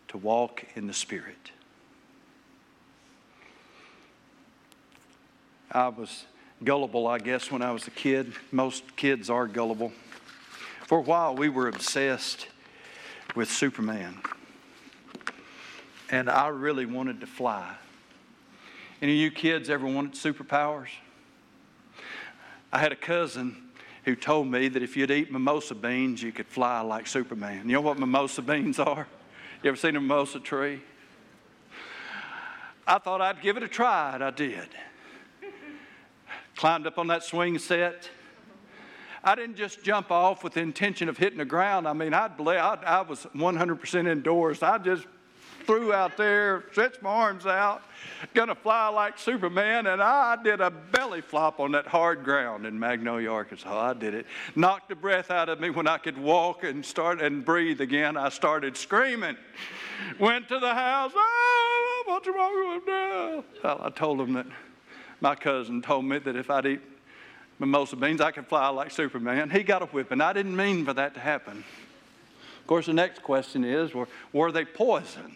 to 0.07 0.17
walk 0.17 0.65
in 0.75 0.87
the 0.87 0.93
Spirit? 0.93 1.51
I 5.75 5.89
was 5.89 6.25
gullible, 6.63 7.05
I 7.05 7.19
guess, 7.19 7.51
when 7.51 7.61
I 7.61 7.73
was 7.73 7.85
a 7.85 7.91
kid. 7.91 8.31
Most 8.49 8.95
kids 8.95 9.29
are 9.29 9.45
gullible. 9.45 9.91
For 10.87 10.99
a 10.99 11.01
while, 11.01 11.35
we 11.35 11.49
were 11.49 11.67
obsessed 11.67 12.47
with 13.35 13.51
Superman. 13.51 14.21
And 16.09 16.29
I 16.29 16.47
really 16.47 16.85
wanted 16.85 17.19
to 17.19 17.27
fly. 17.27 17.75
Any 19.01 19.15
of 19.15 19.17
you 19.19 19.31
kids 19.31 19.69
ever 19.69 19.85
wanted 19.85 20.13
superpowers? 20.13 20.87
I 22.71 22.79
had 22.79 22.93
a 22.93 22.95
cousin 22.95 23.57
who 24.05 24.15
told 24.15 24.47
me 24.47 24.69
that 24.69 24.81
if 24.81 24.95
you'd 24.95 25.11
eat 25.11 25.29
mimosa 25.29 25.75
beans, 25.75 26.23
you 26.23 26.31
could 26.31 26.47
fly 26.47 26.79
like 26.79 27.05
Superman. 27.05 27.67
You 27.67 27.73
know 27.73 27.81
what 27.81 27.99
mimosa 27.99 28.41
beans 28.41 28.79
are? 28.79 29.07
You 29.61 29.71
ever 29.71 29.77
seen 29.77 29.97
a 29.97 29.99
mimosa 29.99 30.39
tree? 30.39 30.81
I 32.87 32.97
thought 32.97 33.19
I'd 33.19 33.41
give 33.41 33.57
it 33.57 33.63
a 33.63 33.67
try, 33.67 34.13
and 34.13 34.23
I 34.23 34.31
did 34.31 34.69
climbed 36.55 36.87
up 36.87 36.97
on 36.97 37.07
that 37.07 37.23
swing 37.23 37.59
set. 37.59 38.09
I 39.23 39.33
didn't 39.35 39.55
just 39.55 39.83
jump 39.83 40.11
off 40.11 40.43
with 40.43 40.53
the 40.53 40.61
intention 40.61 41.09
of 41.09 41.17
hitting 41.17 41.39
the 41.39 41.45
ground. 41.45 41.87
I 41.87 41.93
mean, 41.93 42.13
I'd 42.13 42.37
play, 42.37 42.59
I, 42.59 42.75
I 42.75 43.01
was 43.01 43.25
100% 43.35 44.07
indoors. 44.07 44.61
I 44.61 44.77
just 44.77 45.07
threw 45.65 45.93
out 45.93 46.15
there, 46.15 46.65
stretched 46.71 47.01
my 47.01 47.09
arms 47.09 47.47
out, 47.47 47.81
gonna 48.35 48.53
fly 48.53 48.87
like 48.89 49.17
Superman, 49.17 49.87
and 49.87 49.99
I 50.01 50.37
did 50.41 50.61
a 50.61 50.69
belly 50.69 51.21
flop 51.21 51.59
on 51.59 51.71
that 51.71 51.87
hard 51.87 52.23
ground 52.23 52.67
in 52.67 52.79
Magnolia, 52.79 53.31
Arkansas. 53.31 53.89
I 53.89 53.93
did 53.93 54.13
it. 54.13 54.27
Knocked 54.55 54.89
the 54.89 54.95
breath 54.95 55.31
out 55.31 55.49
of 55.49 55.59
me 55.59 55.71
when 55.71 55.87
I 55.87 55.97
could 55.97 56.19
walk 56.19 56.63
and 56.63 56.85
start 56.85 57.19
and 57.19 57.43
breathe 57.43 57.81
again. 57.81 58.17
I 58.17 58.29
started 58.29 58.77
screaming. 58.77 59.37
Went 60.19 60.47
to 60.49 60.59
the 60.59 60.73
house. 60.73 61.13
Oh, 61.15 62.03
what's 62.05 62.27
wrong 62.27 62.75
with 62.75 62.85
me? 62.85 63.61
Well, 63.63 63.81
I 63.83 63.89
told 63.89 64.19
them 64.19 64.33
that 64.33 64.45
my 65.21 65.35
cousin 65.35 65.81
told 65.81 66.05
me 66.05 66.19
that 66.19 66.35
if 66.35 66.49
I'd 66.49 66.65
eat 66.65 66.81
mimosa 67.59 67.95
beans, 67.95 68.21
I 68.21 68.31
could 68.31 68.47
fly 68.47 68.67
like 68.69 68.91
Superman. 68.91 69.49
He 69.49 69.63
got 69.63 69.81
a 69.81 69.85
whipping. 69.85 70.21
I 70.21 70.33
didn't 70.33 70.55
mean 70.55 70.85
for 70.85 70.93
that 70.93 71.13
to 71.13 71.19
happen. 71.19 71.63
Of 72.59 72.67
course, 72.67 72.87
the 72.87 72.93
next 72.93 73.21
question 73.21 73.63
is 73.63 73.93
were, 73.93 74.07
were 74.33 74.51
they 74.51 74.65
poison? 74.65 75.35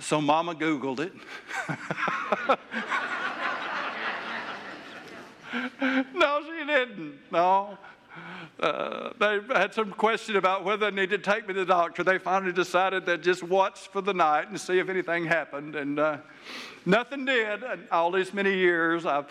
So 0.00 0.20
Mama 0.20 0.54
Googled 0.54 1.00
it. 1.00 1.12
no, 6.14 6.40
she 6.42 6.66
didn't. 6.66 7.18
No. 7.30 7.76
Uh, 8.60 9.10
they 9.18 9.40
had 9.54 9.74
some 9.74 9.90
question 9.90 10.36
about 10.36 10.64
whether 10.64 10.90
they 10.90 10.94
needed 10.94 11.24
to 11.24 11.30
take 11.30 11.48
me 11.48 11.54
to 11.54 11.60
the 11.60 11.66
doctor. 11.66 12.04
They 12.04 12.18
finally 12.18 12.52
decided 12.52 13.06
they'd 13.06 13.22
just 13.22 13.42
watch 13.42 13.88
for 13.88 14.00
the 14.00 14.14
night 14.14 14.48
and 14.48 14.60
see 14.60 14.78
if 14.78 14.88
anything 14.88 15.24
happened. 15.24 15.74
And 15.74 15.98
uh, 15.98 16.18
nothing 16.86 17.24
did. 17.24 17.62
And 17.62 17.88
all 17.90 18.10
these 18.10 18.32
many 18.32 18.54
years, 18.54 19.06
I've, 19.06 19.26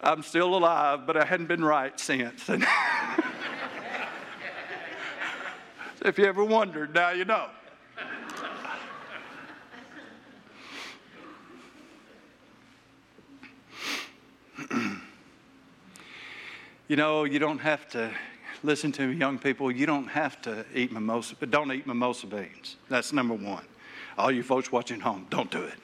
I'm 0.00 0.22
still 0.22 0.56
alive, 0.56 1.06
but 1.06 1.16
I 1.16 1.24
hadn't 1.24 1.46
been 1.46 1.64
right 1.64 1.98
since. 2.00 2.50
If 6.04 6.18
you 6.18 6.26
ever 6.26 6.44
wondered, 6.44 6.94
now 6.94 7.10
you 7.10 7.24
know. 7.24 7.48
You 16.94 16.96
know, 16.96 17.24
you 17.24 17.40
don't 17.40 17.58
have 17.58 17.88
to 17.88 18.08
listen 18.62 18.92
to 18.92 19.08
me, 19.08 19.16
young 19.16 19.36
people. 19.36 19.68
You 19.68 19.84
don't 19.84 20.06
have 20.06 20.40
to 20.42 20.64
eat 20.72 20.92
mimosa, 20.92 21.34
but 21.40 21.50
don't 21.50 21.72
eat 21.72 21.88
mimosa 21.88 22.28
beans. 22.28 22.76
That's 22.88 23.12
number 23.12 23.34
one. 23.34 23.64
All 24.16 24.30
you 24.30 24.44
folks 24.44 24.70
watching 24.70 25.00
home, 25.00 25.26
don't 25.28 25.50
do 25.50 25.64
it. 25.64 25.74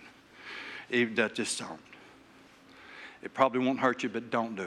Even 0.88 1.16
that 1.16 1.34
just 1.34 1.58
don't. 1.58 1.80
It 3.24 3.34
probably 3.34 3.58
won't 3.58 3.80
hurt 3.80 4.04
you, 4.04 4.08
but 4.08 4.30
don't 4.30 4.54
do 4.54 4.62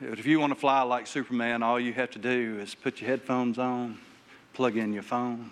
it. 0.00 0.18
If 0.18 0.24
you 0.24 0.40
want 0.40 0.54
to 0.54 0.58
fly 0.58 0.80
like 0.80 1.06
Superman, 1.06 1.62
all 1.62 1.78
you 1.78 1.92
have 1.92 2.10
to 2.12 2.18
do 2.18 2.58
is 2.58 2.74
put 2.74 3.02
your 3.02 3.10
headphones 3.10 3.58
on, 3.58 3.98
plug 4.54 4.78
in 4.78 4.94
your 4.94 5.02
phone. 5.02 5.50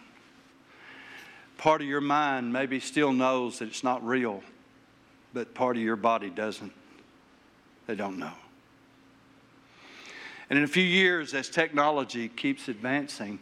Part 1.59 1.83
of 1.83 1.87
your 1.87 2.01
mind 2.01 2.51
maybe 2.51 2.81
still 2.81 3.13
knows 3.13 3.59
that 3.59 3.69
it's 3.69 3.85
not 3.85 4.03
real, 4.03 4.43
but 5.35 5.53
part 5.53 5.77
of 5.77 5.83
your 5.83 5.97
body 5.97 6.31
doesn't. 6.31 6.73
They 7.91 7.97
don't 7.97 8.21
know. 8.21 8.35
And 10.49 10.57
in 10.57 10.65
a 10.65 10.69
few 10.69 10.85
years, 10.85 11.35
as 11.35 11.49
technology 11.49 12.29
keeps 12.29 12.69
advancing, 12.69 13.41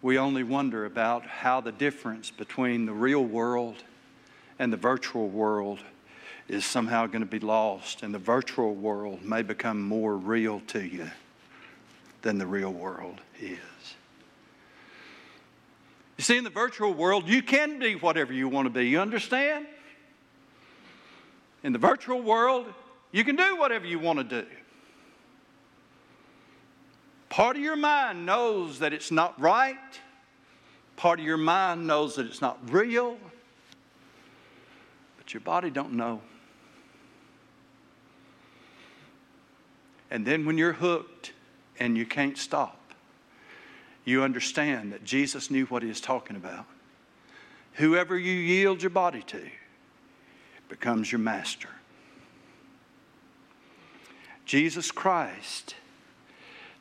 we 0.00 0.16
only 0.16 0.42
wonder 0.42 0.86
about 0.86 1.26
how 1.26 1.60
the 1.60 1.70
difference 1.70 2.30
between 2.30 2.86
the 2.86 2.94
real 2.94 3.22
world 3.22 3.84
and 4.58 4.72
the 4.72 4.78
virtual 4.78 5.28
world 5.28 5.80
is 6.48 6.64
somehow 6.64 7.06
going 7.06 7.20
to 7.20 7.26
be 7.26 7.40
lost, 7.40 8.02
and 8.02 8.14
the 8.14 8.18
virtual 8.18 8.74
world 8.74 9.22
may 9.22 9.42
become 9.42 9.82
more 9.82 10.16
real 10.16 10.62
to 10.68 10.80
you 10.80 11.10
than 12.22 12.38
the 12.38 12.46
real 12.46 12.72
world 12.72 13.20
is. 13.38 13.58
You 16.16 16.24
see, 16.24 16.38
in 16.38 16.44
the 16.44 16.48
virtual 16.48 16.94
world, 16.94 17.28
you 17.28 17.42
can 17.42 17.78
be 17.78 17.96
whatever 17.96 18.32
you 18.32 18.48
want 18.48 18.64
to 18.64 18.70
be. 18.70 18.88
You 18.88 19.00
understand? 19.00 19.66
In 21.62 21.74
the 21.74 21.78
virtual 21.78 22.22
world, 22.22 22.72
you 23.12 23.24
can 23.24 23.36
do 23.36 23.56
whatever 23.56 23.86
you 23.86 23.98
want 23.98 24.18
to 24.18 24.24
do. 24.24 24.46
Part 27.28 27.56
of 27.56 27.62
your 27.62 27.76
mind 27.76 28.26
knows 28.26 28.80
that 28.80 28.92
it's 28.92 29.10
not 29.10 29.40
right. 29.40 29.76
Part 30.96 31.20
of 31.20 31.24
your 31.24 31.36
mind 31.36 31.86
knows 31.86 32.16
that 32.16 32.26
it's 32.26 32.40
not 32.40 32.58
real. 32.70 33.16
But 35.18 35.32
your 35.32 35.40
body 35.40 35.70
don't 35.70 35.92
know. 35.92 36.20
And 40.10 40.26
then 40.26 40.44
when 40.44 40.58
you're 40.58 40.74
hooked 40.74 41.32
and 41.78 41.96
you 41.96 42.04
can't 42.04 42.36
stop, 42.36 42.78
you 44.04 44.22
understand 44.22 44.92
that 44.92 45.04
Jesus 45.04 45.50
knew 45.50 45.64
what 45.66 45.82
he 45.82 45.88
was 45.88 46.00
talking 46.00 46.36
about. 46.36 46.66
Whoever 47.74 48.18
you 48.18 48.32
yield 48.32 48.82
your 48.82 48.90
body 48.90 49.22
to 49.22 49.42
becomes 50.68 51.10
your 51.10 51.18
master. 51.18 51.70
Jesus 54.52 54.90
Christ 54.90 55.76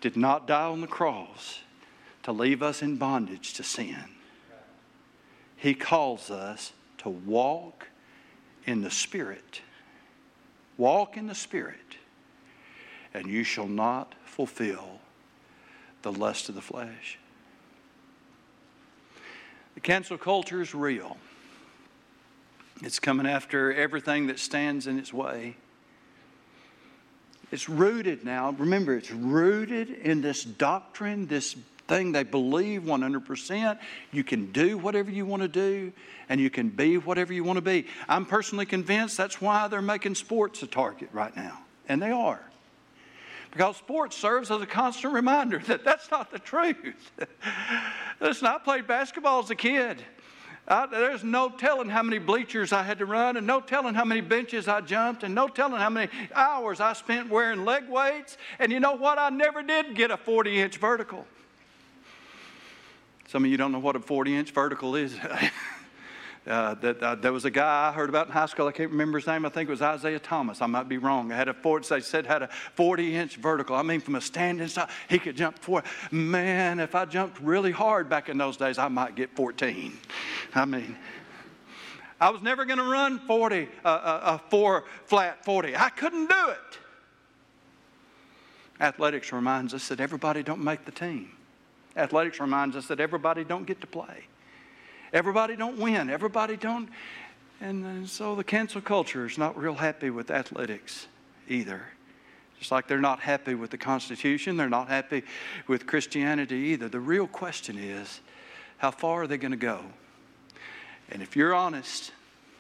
did 0.02 0.18
not 0.18 0.46
die 0.46 0.66
on 0.66 0.82
the 0.82 0.88
cross 0.88 1.62
to 2.24 2.34
leave 2.34 2.62
us 2.62 2.82
in 2.82 2.98
bondage 2.98 3.54
to 3.54 3.64
sin. 3.64 4.04
He 5.56 5.74
calls 5.74 6.30
us 6.30 6.74
to 6.98 7.08
walk 7.08 7.88
in 8.66 8.82
the 8.82 8.92
Spirit. 8.92 9.62
Walk 10.78 11.16
in 11.16 11.28
the 11.28 11.34
Spirit, 11.34 11.96
and 13.14 13.28
you 13.28 13.46
shall 13.46 13.70
not 13.70 14.16
fulfill 14.26 15.00
the 16.02 16.12
lust 16.12 16.50
of 16.50 16.56
the 16.56 16.62
flesh. 16.62 17.20
The 19.76 19.80
cancel 19.80 20.18
culture 20.18 20.62
is 20.62 20.76
real. 20.76 21.16
It's 22.82 23.00
coming 23.00 23.26
after 23.26 23.74
everything 23.74 24.28
that 24.28 24.40
stands 24.40 24.88
in 24.88 25.00
its 25.00 25.14
way. 25.14 25.56
It's 27.52 27.68
rooted 27.68 28.24
now. 28.24 28.52
Remember, 28.52 28.96
it's 28.96 29.12
rooted 29.12 29.90
in 29.90 30.22
this 30.22 30.44
doctrine, 30.44 31.28
this 31.28 31.56
thing 31.88 32.14
they 32.14 32.24
believe 32.24 32.84
100%. 32.84 33.78
You 34.14 34.24
can 34.24 34.52
do 34.54 34.78
whatever 34.78 35.12
you 35.12 35.26
want 35.26 35.42
to 35.42 35.50
do, 35.50 35.92
and 36.30 36.40
you 36.40 36.50
can 36.50 36.70
be 36.70 36.98
whatever 36.98 37.34
you 37.34 37.44
want 37.44 37.58
to 37.58 37.62
be. 37.62 37.88
I'm 38.08 38.26
personally 38.26 38.66
convinced 38.66 39.18
that's 39.18 39.42
why 39.42 39.68
they're 39.68 39.82
making 39.82 40.16
sports 40.16 40.64
a 40.64 40.68
target 40.68 41.10
right 41.12 41.36
now, 41.36 41.60
and 41.90 42.02
they 42.02 42.12
are. 42.12 42.42
Because 43.52 43.76
sports 43.76 44.16
serves 44.16 44.50
as 44.50 44.62
a 44.62 44.66
constant 44.66 45.14
reminder 45.14 45.60
that 45.68 45.84
that's 45.84 46.10
not 46.10 46.32
the 46.32 46.40
truth. 46.40 47.12
Listen, 48.22 48.48
I 48.48 48.58
played 48.58 48.88
basketball 48.88 49.44
as 49.44 49.50
a 49.50 49.56
kid. 49.56 50.02
I, 50.72 50.86
there's 50.86 51.24
no 51.24 51.50
telling 51.50 51.90
how 51.90 52.02
many 52.02 52.18
bleachers 52.18 52.72
I 52.72 52.82
had 52.82 53.00
to 53.00 53.06
run, 53.06 53.36
and 53.36 53.46
no 53.46 53.60
telling 53.60 53.94
how 53.94 54.06
many 54.06 54.22
benches 54.22 54.70
I 54.70 54.80
jumped, 54.80 55.24
and 55.24 55.36
no 55.36 55.50
telling 55.50 55.82
how 55.82 55.90
many 55.90 56.10
hours 56.34 56.80
I 56.80 56.94
spent 56.94 57.30
wearing 57.30 57.66
leg 57.66 57.90
weights. 57.90 58.38
And 58.58 58.72
you 58.72 58.80
know 58.80 58.94
what? 58.94 59.20
I 59.20 59.30
never 59.30 59.62
did 59.64 59.96
get 59.96 60.12
a 60.12 60.18
40 60.18 60.62
inch 60.62 60.78
vertical. 60.78 61.28
Some 63.28 63.44
of 63.44 63.52
you 63.52 63.58
don't 63.58 63.74
know 63.74 63.80
what 63.80 63.98
a 63.98 64.00
40 64.00 64.34
inch 64.34 64.52
vertical 64.52 64.96
is. 64.96 65.16
Uh, 66.48 66.74
that 66.76 67.04
uh, 67.04 67.14
there 67.14 67.32
was 67.32 67.46
a 67.46 67.52
guy 67.52 67.90
I 67.90 67.92
heard 67.92 68.10
about 68.10 68.26
in 68.26 68.34
high 68.34 68.48
school. 68.48 68.68
I 68.68 68.72
can't 68.72 68.90
remember 68.90 69.20
his 69.20 69.28
name. 69.28 69.46
I 69.46 69.50
think 69.50 69.70
it 69.70 69.72
was 69.72 69.82
Isaiah 69.84 70.18
Thomas. 70.18 70.60
I 70.60 70.66
might 70.66 70.90
be 70.90 70.98
wrong. 70.98 71.32
I 71.32 71.36
had 71.36 71.48
a 71.48 71.54
40, 71.54 71.88
they 71.88 72.02
said 72.02 72.26
had 72.26 72.42
a 72.42 72.48
40 72.74 73.16
inch 73.16 73.36
vertical. 73.36 73.76
I 73.76 73.84
mean, 73.84 74.02
from 74.02 74.16
a 74.16 74.22
standing 74.22 74.68
start, 74.68 74.90
he 75.08 75.20
could 75.20 75.38
jump 75.38 75.60
four. 75.60 75.84
Man, 76.10 76.80
if 76.80 76.96
I 76.96 77.06
jumped 77.06 77.40
really 77.42 77.70
hard 77.70 78.10
back 78.10 78.28
in 78.28 78.40
those 78.40 78.58
days, 78.58 78.80
I 78.80 78.88
might 78.88 79.14
get 79.14 79.36
14. 79.36 79.96
I 80.56 80.66
mean, 80.66 80.98
I 82.20 82.32
was 82.32 82.42
never 82.42 82.66
going 82.66 82.80
to 82.80 82.86
run 82.86 83.20
40, 83.20 83.68
uh, 83.86 83.88
uh, 83.88 84.20
a 84.24 84.50
four 84.50 84.86
flat 85.06 85.46
40. 85.46 85.76
I 85.78 85.90
couldn't 85.90 86.28
do 86.28 86.50
it. 86.50 86.80
Athletics 88.80 89.32
reminds 89.32 89.76
us 89.76 89.88
that 89.90 90.00
everybody 90.00 90.42
don't 90.42 90.64
make 90.64 90.86
the 90.86 90.92
team. 90.92 91.34
Athletics 91.96 92.40
reminds 92.40 92.76
us 92.76 92.88
that 92.88 93.00
everybody 93.00 93.44
don't 93.44 93.68
get 93.68 93.80
to 93.82 93.88
play. 93.88 94.26
Everybody 95.14 95.56
don't 95.56 95.78
win. 95.78 96.10
Everybody 96.10 96.58
don't. 96.58 96.90
And, 97.60 97.86
and 97.86 98.10
so 98.10 98.36
the 98.36 98.44
cancel 98.44 98.82
culture 98.82 99.26
is 99.26 99.38
not 99.38 99.58
real 99.58 99.76
happy 99.76 100.10
with 100.10 100.32
athletics 100.32 101.08
either. 101.48 101.84
Just 102.58 102.72
like 102.72 102.88
they're 102.88 103.02
not 103.02 103.20
happy 103.20 103.56
with 103.56 103.72
the 103.72 103.78
Constitution, 103.78 104.56
they're 104.56 104.70
not 104.70 104.88
happy 104.88 105.24
with 105.68 105.88
Christianity 105.88 106.56
either. 106.56 106.88
The 106.88 107.00
real 107.00 107.28
question 107.28 107.78
is 107.78 108.22
how 108.78 108.92
far 108.92 109.24
are 109.24 109.28
they 109.28 109.38
going 109.38 109.52
to 109.52 109.58
go? 109.58 109.84
And 111.10 111.22
if 111.22 111.36
you're 111.36 111.54
honest, 111.54 112.12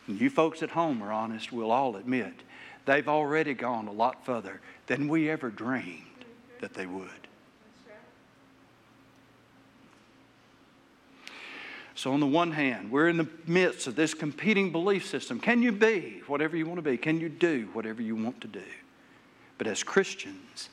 and 0.07 0.19
you 0.19 0.29
folks 0.29 0.61
at 0.61 0.71
home 0.71 1.01
are 1.01 1.11
honest, 1.11 1.51
we'll 1.51 1.71
all 1.71 1.95
admit 1.95 2.33
they've 2.85 3.07
already 3.07 3.53
gone 3.53 3.87
a 3.87 3.91
lot 3.91 4.25
further 4.25 4.59
than 4.87 5.07
we 5.07 5.29
ever 5.29 5.49
dreamed 5.49 6.25
that 6.59 6.73
they 6.73 6.85
would. 6.85 7.20
So, 11.93 12.13
on 12.13 12.19
the 12.19 12.27
one 12.27 12.51
hand, 12.51 12.89
we're 12.89 13.09
in 13.09 13.17
the 13.17 13.27
midst 13.45 13.85
of 13.85 13.95
this 13.95 14.13
competing 14.13 14.71
belief 14.71 15.05
system. 15.05 15.39
Can 15.39 15.61
you 15.61 15.71
be 15.71 16.21
whatever 16.27 16.55
you 16.55 16.65
want 16.65 16.77
to 16.77 16.81
be? 16.81 16.97
Can 16.97 17.19
you 17.19 17.27
do 17.27 17.69
whatever 17.73 18.01
you 18.01 18.15
want 18.15 18.41
to 18.41 18.47
do? 18.47 18.63
But 19.57 19.67
as 19.67 19.83
Christians, 19.83 20.69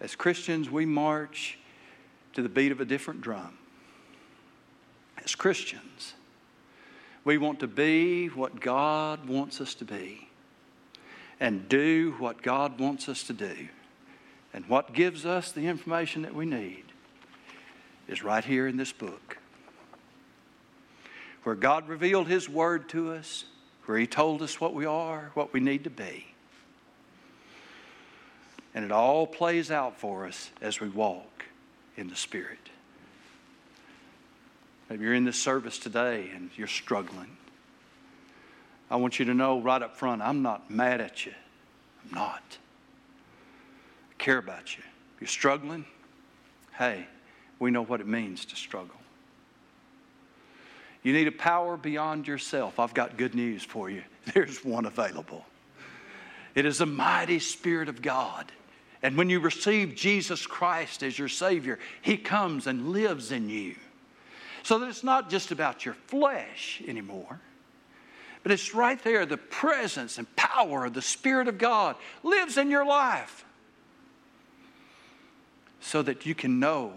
as 0.00 0.16
Christians, 0.16 0.68
we 0.68 0.84
march 0.84 1.58
to 2.34 2.42
the 2.42 2.48
beat 2.48 2.72
of 2.72 2.80
a 2.80 2.84
different 2.84 3.20
drum. 3.20 3.56
As 5.24 5.34
Christians, 5.34 6.14
we 7.24 7.38
want 7.38 7.60
to 7.60 7.68
be 7.68 8.26
what 8.26 8.60
God 8.60 9.28
wants 9.28 9.60
us 9.60 9.74
to 9.74 9.84
be 9.84 10.28
and 11.38 11.68
do 11.68 12.14
what 12.18 12.42
God 12.42 12.80
wants 12.80 13.08
us 13.08 13.22
to 13.24 13.32
do. 13.32 13.68
And 14.52 14.68
what 14.68 14.92
gives 14.92 15.24
us 15.24 15.52
the 15.52 15.66
information 15.66 16.22
that 16.22 16.34
we 16.34 16.44
need 16.44 16.84
is 18.08 18.22
right 18.22 18.44
here 18.44 18.66
in 18.66 18.76
this 18.76 18.92
book 18.92 19.38
where 21.42 21.54
God 21.54 21.88
revealed 21.88 22.28
His 22.28 22.48
Word 22.48 22.88
to 22.90 23.12
us, 23.12 23.44
where 23.86 23.98
He 23.98 24.06
told 24.06 24.42
us 24.42 24.60
what 24.60 24.74
we 24.74 24.86
are, 24.86 25.30
what 25.34 25.52
we 25.52 25.60
need 25.60 25.84
to 25.84 25.90
be. 25.90 26.26
And 28.74 28.84
it 28.84 28.92
all 28.92 29.26
plays 29.26 29.70
out 29.70 29.98
for 29.98 30.26
us 30.26 30.50
as 30.60 30.80
we 30.80 30.88
walk 30.88 31.44
in 31.96 32.08
the 32.08 32.16
Spirit. 32.16 32.58
Maybe 34.88 35.04
you're 35.04 35.14
in 35.14 35.24
this 35.24 35.40
service 35.40 35.78
today 35.78 36.30
and 36.34 36.50
you're 36.56 36.66
struggling. 36.66 37.36
I 38.90 38.96
want 38.96 39.18
you 39.18 39.24
to 39.26 39.34
know 39.34 39.60
right 39.60 39.80
up 39.80 39.96
front 39.96 40.20
I'm 40.20 40.42
not 40.42 40.70
mad 40.70 41.00
at 41.00 41.24
you. 41.24 41.32
I'm 42.04 42.14
not. 42.14 42.58
I 44.10 44.14
care 44.18 44.38
about 44.38 44.76
you. 44.76 44.82
You're 45.18 45.28
struggling, 45.28 45.86
hey, 46.76 47.06
we 47.58 47.70
know 47.70 47.82
what 47.82 48.00
it 48.00 48.06
means 48.06 48.44
to 48.46 48.56
struggle. 48.56 48.96
You 51.02 51.12
need 51.12 51.26
a 51.26 51.32
power 51.32 51.76
beyond 51.76 52.28
yourself. 52.28 52.78
I've 52.78 52.94
got 52.94 53.16
good 53.16 53.34
news 53.34 53.62
for 53.62 53.90
you. 53.90 54.02
There's 54.34 54.64
one 54.64 54.86
available. 54.86 55.44
It 56.54 56.64
is 56.64 56.78
the 56.78 56.86
mighty 56.86 57.38
Spirit 57.38 57.88
of 57.88 58.02
God. 58.02 58.52
And 59.02 59.16
when 59.16 59.28
you 59.28 59.40
receive 59.40 59.96
Jesus 59.96 60.46
Christ 60.46 61.02
as 61.02 61.18
your 61.18 61.28
Savior, 61.28 61.78
He 62.02 62.16
comes 62.16 62.66
and 62.66 62.90
lives 62.90 63.32
in 63.32 63.48
you. 63.48 63.74
So 64.62 64.78
that 64.78 64.88
it's 64.88 65.02
not 65.02 65.28
just 65.28 65.50
about 65.50 65.84
your 65.84 65.94
flesh 66.06 66.80
anymore, 66.86 67.40
but 68.44 68.52
it's 68.52 68.74
right 68.74 69.02
there 69.02 69.26
the 69.26 69.36
presence 69.36 70.18
and 70.18 70.36
power 70.36 70.84
of 70.84 70.94
the 70.94 71.02
Spirit 71.02 71.48
of 71.48 71.58
God 71.58 71.96
lives 72.22 72.58
in 72.58 72.70
your 72.70 72.86
life. 72.86 73.44
So 75.80 76.00
that 76.02 76.26
you 76.26 76.36
can 76.36 76.60
know 76.60 76.92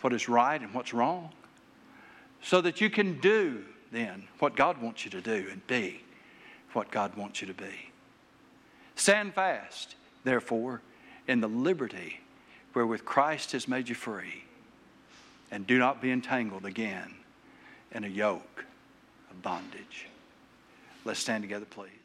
what 0.00 0.14
is 0.14 0.26
right 0.26 0.60
and 0.60 0.72
what's 0.72 0.94
wrong 0.94 1.32
so 2.42 2.60
that 2.60 2.80
you 2.80 2.90
can 2.90 3.18
do 3.20 3.64
then 3.92 4.24
what 4.38 4.56
God 4.56 4.80
wants 4.80 5.04
you 5.04 5.10
to 5.12 5.20
do 5.20 5.46
and 5.50 5.66
be 5.66 6.02
what 6.72 6.90
God 6.90 7.14
wants 7.16 7.40
you 7.40 7.46
to 7.46 7.54
be. 7.54 7.90
Stand 8.96 9.34
fast, 9.34 9.94
therefore, 10.24 10.80
in 11.28 11.40
the 11.40 11.48
liberty 11.48 12.20
wherewith 12.74 13.04
Christ 13.04 13.52
has 13.52 13.68
made 13.68 13.88
you 13.88 13.94
free, 13.94 14.44
and 15.50 15.66
do 15.66 15.78
not 15.78 16.00
be 16.00 16.10
entangled 16.10 16.64
again 16.64 17.14
in 17.92 18.04
a 18.04 18.08
yoke 18.08 18.64
of 19.30 19.42
bondage. 19.42 20.06
Let's 21.04 21.20
stand 21.20 21.42
together, 21.42 21.66
please. 21.66 22.01